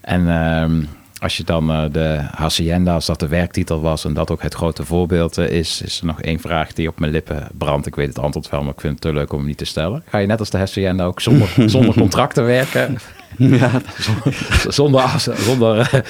en 0.00 0.28
ehm, 0.28 0.82
als 1.22 1.36
je 1.36 1.44
dan 1.44 1.70
eh, 1.70 1.84
de 1.92 2.20
Hacienda, 2.34 2.94
als 2.94 3.06
dat 3.06 3.20
de 3.20 3.28
werktitel 3.28 3.80
was 3.80 4.04
en 4.04 4.14
dat 4.14 4.30
ook 4.30 4.42
het 4.42 4.54
grote 4.54 4.84
voorbeeld 4.84 5.38
eh, 5.38 5.48
is, 5.50 5.82
is 5.82 6.00
er 6.00 6.06
nog 6.06 6.20
één 6.20 6.40
vraag 6.40 6.72
die 6.72 6.88
op 6.88 6.98
mijn 6.98 7.12
lippen 7.12 7.48
brandt. 7.58 7.86
Ik 7.86 7.94
weet 7.94 8.08
het 8.08 8.18
antwoord 8.18 8.48
wel, 8.48 8.62
maar 8.62 8.72
ik 8.72 8.80
vind 8.80 8.92
het 8.92 9.02
te 9.02 9.12
leuk 9.12 9.32
om 9.32 9.38
hem 9.38 9.46
niet 9.46 9.58
te 9.58 9.64
stellen. 9.64 10.02
Ga 10.08 10.18
je 10.18 10.26
net 10.26 10.38
als 10.38 10.50
de 10.50 10.58
Hacienda 10.58 11.04
ook 11.04 11.20
zonder, 11.20 11.48
zonder 11.66 11.94
contracten 11.94 12.44
werken? 12.44 12.98
Ja, 13.36 13.70
zonder, 14.68 15.00
af- 15.00 15.28
zonder, 15.36 15.78
eh, 15.78 16.00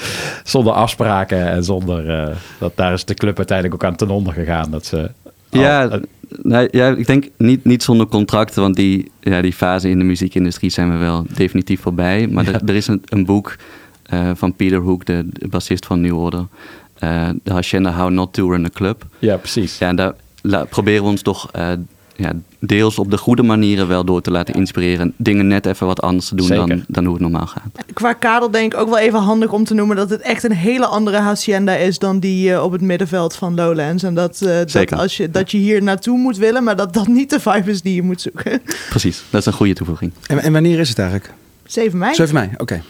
zonder 0.43 0.73
afspraken 0.73 1.47
en 1.47 1.63
zonder... 1.63 2.31
dat, 2.59 2.71
daar 2.75 2.93
is 2.93 3.05
de 3.05 3.13
club 3.13 3.37
uiteindelijk 3.37 3.83
ook 3.83 3.89
aan 3.89 3.95
ten 3.95 4.09
onder 4.09 4.33
gegaan. 4.33 4.71
Dat 4.71 4.85
ze 4.85 5.11
ja, 5.49 5.99
nee, 6.41 6.67
ja 6.71 6.87
ik 6.87 7.07
denk 7.07 7.25
niet, 7.37 7.65
niet 7.65 7.83
zonder 7.83 8.07
contracten, 8.07 8.61
want 8.61 8.75
die, 8.75 9.11
ja, 9.19 9.41
die 9.41 9.53
fase 9.53 9.89
in 9.89 9.99
de 9.99 10.05
muziekindustrie 10.05 10.69
zijn 10.69 10.91
we 10.91 10.97
wel 10.97 11.25
definitief 11.35 11.81
voorbij. 11.81 12.27
Maar 12.27 12.47
er, 12.47 12.61
er 12.65 12.75
is 12.75 12.87
een, 12.87 13.01
een 13.05 13.25
boek 13.25 13.55
eh, 14.03 14.31
van 14.35 14.53
Peter 14.55 14.79
Hook, 14.79 15.05
de, 15.05 15.25
de 15.31 15.47
bassist 15.47 15.85
van 15.85 16.01
New 16.01 16.17
Order. 16.19 16.45
eh 16.93 17.29
The 17.43 17.53
Hacienda 17.53 17.91
How 17.95 18.09
Not 18.09 18.33
to 18.33 18.49
Run 18.49 18.65
a 18.65 18.69
Club. 18.73 19.05
ja, 19.19 19.37
precies. 19.37 19.77
Ja, 19.77 19.87
en 19.87 19.95
daar 19.95 20.13
la- 20.41 20.63
proberen 20.65 21.03
we 21.03 21.09
ons 21.09 21.21
toch 21.21 21.49
eh, 21.51 21.71
ja, 22.15 22.31
deels 22.59 22.99
op 22.99 23.11
de 23.11 23.17
goede 23.17 23.43
manieren 23.43 23.87
wel 23.87 24.03
door 24.05 24.21
te 24.21 24.31
laten 24.31 24.53
inspireren. 24.53 25.13
Dingen 25.17 25.47
net 25.47 25.65
even 25.65 25.87
wat 25.87 26.01
anders 26.01 26.27
te 26.27 26.35
doen 26.35 26.45
Zeker. 26.47 26.67
dan, 26.67 26.83
dan 26.87 27.03
hoe 27.03 27.13
het 27.13 27.21
normaal 27.21 27.47
gaat. 27.47 27.85
Qua 27.93 28.13
kader 28.13 28.51
denk 28.51 28.73
ik 28.73 28.79
ook 28.79 28.89
wel 28.89 28.97
even 28.97 29.19
handig 29.19 29.51
om 29.51 29.63
te 29.63 29.73
noemen 29.73 29.95
dat 29.95 30.09
het 30.09 30.21
echt 30.21 30.43
een 30.43 30.51
hele 30.51 30.85
andere 30.85 31.17
hacienda 31.17 31.75
is 31.75 31.99
dan 31.99 32.19
die 32.19 32.61
op 32.61 32.71
het 32.71 32.81
middenveld 32.81 33.35
van 33.35 33.55
Lowlands. 33.55 34.03
En 34.03 34.13
dat, 34.13 34.41
eh, 34.41 34.59
dat, 34.71 34.91
als 34.93 35.17
je, 35.17 35.29
dat 35.31 35.51
je 35.51 35.57
hier 35.57 35.83
naartoe 35.83 36.17
moet 36.17 36.37
willen, 36.37 36.63
maar 36.63 36.75
dat 36.75 36.93
dat 36.93 37.07
niet 37.07 37.29
de 37.29 37.39
vibe 37.39 37.71
is 37.71 37.81
die 37.81 37.95
je 37.95 38.01
moet 38.03 38.21
zoeken. 38.21 38.61
Precies, 38.89 39.23
dat 39.29 39.39
is 39.39 39.45
een 39.45 39.53
goede 39.53 39.73
toevoeging. 39.73 40.11
En, 40.27 40.39
en 40.39 40.51
wanneer 40.53 40.79
is 40.79 40.89
het 40.89 40.99
eigenlijk? 40.99 41.33
7 41.65 41.97
mei. 41.97 42.15
7 42.15 42.33
mei, 42.33 42.49
oké. 42.57 42.81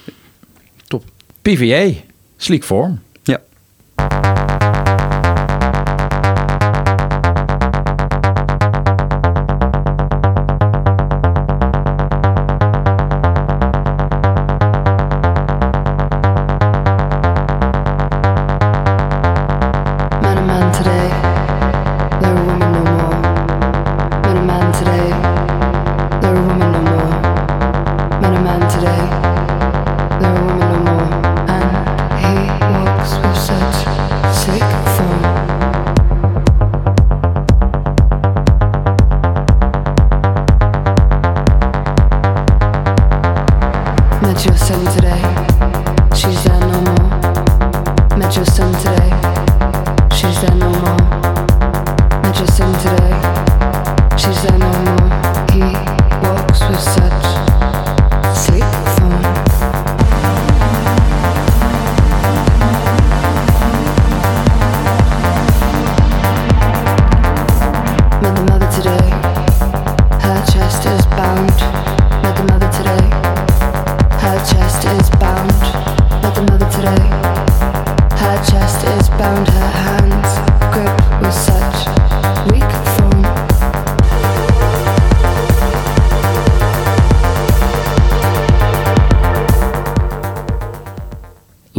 PVA, 1.44 2.04
sleek 2.36 2.64
vorm. 2.64 3.03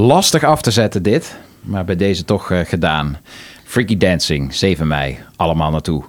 Lastig 0.05 0.43
af 0.43 0.61
te 0.61 0.71
zetten 0.71 1.03
dit, 1.03 1.35
maar 1.61 1.85
bij 1.85 1.95
deze 1.95 2.25
toch 2.25 2.51
eh, 2.51 2.59
gedaan. 2.65 3.17
Freaky 3.63 3.97
Dancing, 3.97 4.53
7 4.53 4.87
mei, 4.87 5.17
allemaal 5.35 5.71
naartoe. 5.71 6.03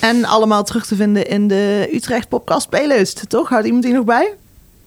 En 0.00 0.24
allemaal 0.24 0.64
terug 0.64 0.86
te 0.86 0.96
vinden 0.96 1.26
in 1.26 1.48
de 1.48 1.88
Utrecht 1.92 2.28
Podcast 2.28 2.68
Playlist, 2.68 3.28
toch? 3.28 3.48
Houdt 3.48 3.66
iemand 3.66 3.84
die 3.84 3.92
nog 3.92 4.04
bij? 4.04 4.34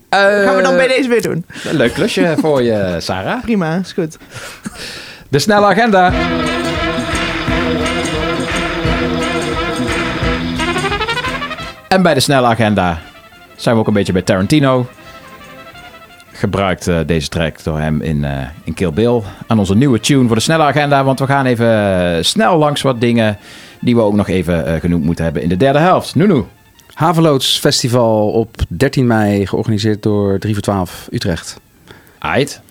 Gaan 0.10 0.56
we 0.56 0.62
dan 0.62 0.75
bij 0.75 0.88
deze 0.88 1.10
weer 1.10 1.21
doen. 1.21 1.45
Een 1.63 1.75
leuk 1.75 1.93
klusje 1.93 2.36
voor 2.41 2.63
je, 2.63 2.95
Sarah. 2.99 3.41
Prima, 3.41 3.75
is 3.75 3.91
goed. 3.91 4.17
De 5.30 5.39
snelle 5.39 5.65
agenda. 5.65 6.13
En 11.88 12.01
bij 12.01 12.13
de 12.13 12.19
snelle 12.19 12.47
agenda 12.47 13.01
zijn 13.56 13.75
we 13.75 13.82
ook 13.82 13.88
een 13.88 13.93
beetje 13.93 14.13
bij 14.13 14.21
Tarantino. 14.21 14.88
Gebruikt 16.38 16.88
eh, 16.88 17.00
deze 17.06 17.30
track 17.30 17.63
door 17.63 17.80
hem 17.80 18.02
in, 18.02 18.24
eh, 18.24 18.48
in 18.63 18.74
Kill 18.74 18.91
Bill. 18.91 19.21
Aan 19.48 19.60
onze 19.60 19.76
nieuwe 19.76 20.00
tune 20.00 20.28
voor 20.28 20.36
de 20.36 20.41
snelle 20.41 20.63
agenda. 20.63 21.04
Want 21.04 21.19
we 21.19 21.26
gaan 21.26 21.45
even 21.45 21.67
eh, 21.67 22.24
snel 22.24 22.58
langs 22.58 22.82
wat 22.82 23.02
dingen 23.02 23.38
die 23.82 23.95
we 23.95 24.02
ook 24.02 24.13
nog 24.13 24.28
even 24.28 24.80
genoemd 24.80 25.04
moeten 25.04 25.24
hebben 25.24 25.41
in 25.41 25.50
de 25.50 25.58
derde 25.58 25.80
helft. 25.80 26.15
Nunu. 26.15 26.43
Haveloods 26.93 27.60
Festival 27.60 28.32
op 28.32 28.56
13 28.67 29.08
mei, 29.08 29.48
georganiseerd 29.48 30.04
door 30.04 30.39
3 30.39 30.54
voor 30.54 30.63
12 30.63 31.08
Utrecht. 31.12 31.60
Ait. 32.19 32.62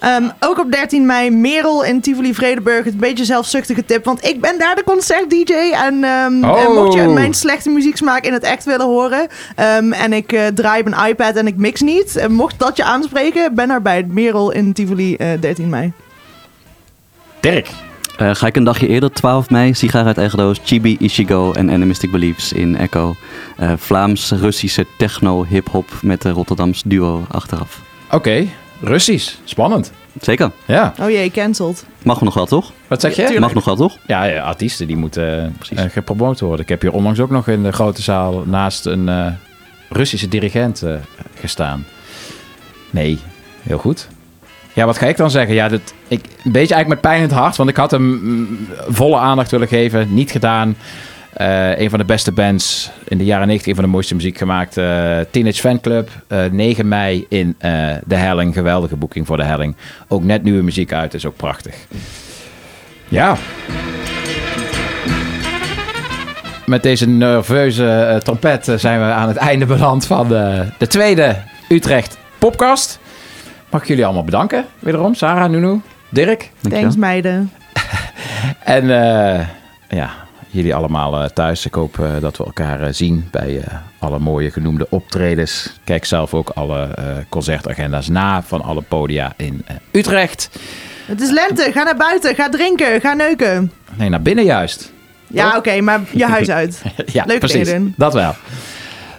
Ehm, 0.00 0.28
ook 0.40 0.58
op 0.58 0.72
13 0.72 1.06
mei 1.06 1.30
Merel 1.30 1.84
in 1.84 2.00
Tivoli. 2.00 2.28
Het 2.28 2.86
is 2.86 2.92
een 2.92 2.96
beetje 2.98 3.24
zelfzuchtige 3.24 3.84
tip, 3.84 4.04
want 4.04 4.24
ik 4.26 4.40
ben 4.40 4.58
daar 4.58 4.74
de 4.74 4.84
concert-dj. 4.84 5.52
En, 5.72 6.04
ehm, 6.04 6.44
Oh. 6.44 6.62
en 6.62 6.72
mocht 6.72 6.94
je 6.94 7.02
mijn 7.08 7.34
slechte 7.34 7.70
muzieksmaak 7.70 8.24
in 8.24 8.32
het 8.32 8.42
echt 8.42 8.64
willen 8.64 8.86
horen... 8.86 9.26
ehm, 9.56 9.92
en 9.92 10.12
ik 10.12 10.32
eh, 10.32 10.46
draai 10.46 10.80
op 10.80 10.86
een 10.86 11.06
iPad 11.08 11.34
en 11.34 11.46
ik 11.46 11.56
mix 11.56 11.80
niet... 11.80 12.16
en 12.16 12.32
mocht 12.32 12.58
dat 12.58 12.76
je 12.76 12.84
aanspreken, 12.84 13.54
ben 13.54 13.70
erbij. 13.70 14.04
Merel 14.08 14.50
in 14.50 14.72
Tivoli, 14.72 15.14
eh 15.16 15.28
13 15.40 15.68
mei. 15.68 15.92
Dirk. 17.40 17.68
Eh, 18.18 18.34
ga 18.34 18.46
ik 18.46 18.56
een 18.56 18.64
dagje 18.64 18.86
eerder, 18.88 19.12
12 19.12 19.50
mei, 19.50 19.74
Sigaar 19.74 20.06
uit 20.06 20.18
eigen 20.18 20.38
doos, 20.38 20.60
Chibi, 20.64 20.96
Ishigo 20.98 21.52
en 21.52 21.70
Animistic 21.70 22.10
Beliefs 22.10 22.52
in 22.52 22.76
Echo. 22.76 23.14
Eh, 23.56 23.72
Vlaams-Russische 23.76 24.86
techno-hip-hop 24.98 25.90
met 26.02 26.22
de 26.22 26.30
Rotterdams 26.30 26.82
duo 26.86 27.24
achteraf. 27.30 27.80
Oké, 28.10 28.46
Russisch. 28.80 29.34
Spannend. 29.44 29.92
Zeker. 30.20 30.50
Ja. 30.66 30.92
Oh 31.00 31.10
jee, 31.10 31.30
cancelled. 31.30 31.84
Mag 32.02 32.20
nog 32.20 32.34
wel, 32.34 32.46
toch? 32.46 32.72
Wat 32.86 33.00
zeg 33.00 33.10
je? 33.10 33.16
Tuurlijk. 33.16 33.40
Mag 33.40 33.54
nog 33.54 33.64
wel, 33.64 33.76
toch? 33.76 33.96
Ja, 34.06 34.24
ja, 34.24 34.42
artiesten 34.42 34.86
die 34.86 34.96
moeten 34.96 35.54
Precies. 35.58 35.78
eh, 35.78 35.90
gepromoot 35.90 36.40
worden. 36.40 36.60
Ik 36.60 36.68
heb 36.68 36.80
hier 36.80 36.92
onlangs 36.92 37.20
ook 37.20 37.30
nog 37.30 37.48
in 37.48 37.62
de 37.62 37.72
grote 37.72 38.02
zaal 38.02 38.42
naast 38.46 38.86
een 38.86 39.08
eh, 39.08 39.26
Russische 39.88 40.28
dirigent 40.28 40.82
eh, 40.82 40.94
gestaan. 41.40 41.84
Nee, 42.90 43.18
heel 43.62 43.78
goed. 43.78 44.08
Ja, 44.72 44.86
wat 44.86 44.98
ga 44.98 45.06
ik 45.06 45.16
dan 45.16 45.30
zeggen? 45.30 45.54
Ja, 45.54 45.68
dat, 45.68 45.80
ik, 46.08 46.24
een 46.44 46.52
beetje 46.52 46.74
eigenlijk 46.74 46.88
met 46.88 47.00
pijn 47.00 47.16
in 47.16 47.28
het 47.28 47.38
hart, 47.38 47.56
want 47.56 47.68
ik 47.70 47.76
had 47.76 47.90
hem 47.90 48.02
mm, 48.02 48.68
volle 48.88 49.18
aandacht 49.18 49.50
willen 49.50 49.68
geven. 49.68 50.14
Niet 50.14 50.30
gedaan. 50.30 50.76
Eh, 51.32 51.78
een 51.78 51.90
van 51.90 51.98
de 51.98 52.04
beste 52.04 52.32
bands 52.32 52.90
in 53.08 53.18
de 53.18 53.24
jaren 53.24 53.46
90, 53.46 53.68
een 53.68 53.74
van 53.74 53.84
de 53.84 53.90
mooiste 53.90 54.14
muziek 54.14 54.38
gemaakt. 54.38 54.76
eh, 54.76 55.18
Teenage 55.30 55.60
Fanclub, 55.60 56.10
eh 56.28 56.44
9 56.50 56.88
mei 56.88 57.26
in 57.28 57.54
eh, 57.58 57.72
De 58.04 58.14
Helling. 58.16 58.54
Geweldige 58.54 58.96
boeking 58.96 59.26
voor 59.26 59.36
De 59.36 59.44
Helling. 59.44 59.76
Ook 60.08 60.22
net 60.22 60.42
nieuwe 60.42 60.62
muziek 60.62 60.92
uit, 60.92 61.14
is 61.14 61.26
ook 61.26 61.36
prachtig. 61.36 61.74
Ja, 63.08 63.36
met 66.66 66.82
deze 66.82 67.08
nerveuze 67.08 68.20
trompet 68.24 68.72
zijn 68.76 68.98
we 69.00 69.04
aan 69.04 69.28
het 69.28 69.36
einde 69.36 69.66
beland 69.66 70.06
van 70.06 70.28
de, 70.28 70.64
de 70.78 70.86
tweede 70.86 71.36
Utrecht 71.68 72.18
Popcast. 72.38 72.98
Mag 73.70 73.82
ik 73.82 73.88
jullie 73.88 74.04
allemaal 74.04 74.24
bedanken. 74.24 74.64
Wederom, 74.78 75.14
Sarah, 75.14 75.50
Nunu, 75.50 75.80
Dirk. 76.08 76.50
Thanks 76.68 76.96
meiden. 76.96 77.50
En 78.64 78.82
eh, 78.90 79.46
ja, 79.88 80.10
jullie 80.50 80.74
allemaal 80.74 81.22
eh, 81.22 81.28
thuis. 81.28 81.66
Ik 81.66 81.74
hoop 81.74 81.98
eh, 81.98 82.10
dat 82.20 82.36
we 82.36 82.44
elkaar 82.44 82.82
eh, 82.82 82.92
zien 82.92 83.28
bij 83.30 83.64
alle 83.98 84.18
mooie 84.18 84.50
genoemde 84.50 84.86
optredens. 84.90 85.72
Kijk 85.84 86.04
zelf 86.04 86.34
ook 86.34 86.48
alle 86.48 86.88
concertagenda's 87.28 88.08
na 88.08 88.42
van 88.42 88.62
alle 88.62 88.82
podia 88.82 89.32
in 89.36 89.64
Utrecht. 89.90 90.50
Het 91.06 91.20
is 91.20 91.30
lente. 91.30 91.70
Ga 91.72 91.82
naar 91.82 91.96
buiten. 91.96 92.34
Ga 92.34 92.48
drinken. 92.48 93.00
Ga 93.00 93.12
neuken. 93.14 93.72
Nee, 93.94 94.08
naar 94.08 94.22
binnen 94.22 94.44
juist. 94.44 94.92
Ja, 95.26 95.56
oké, 95.56 95.80
maar 95.80 96.00
je 96.12 96.24
huis 96.24 96.50
uit. 96.50 96.82
ja, 97.12 97.24
Leuke 97.26 97.46
precies. 97.46 97.74
Dat 97.96 98.14
wel. 98.14 98.34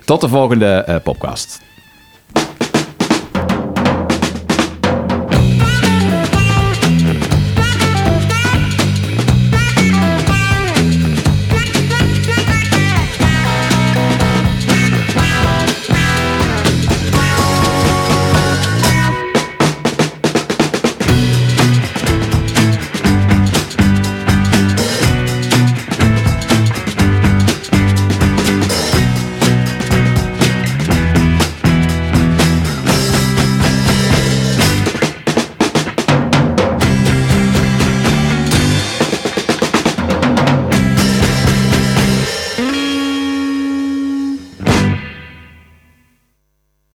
Tot 0.05 0.21
de 0.21 0.27
volgende 0.27 1.01
podcast. 1.03 1.61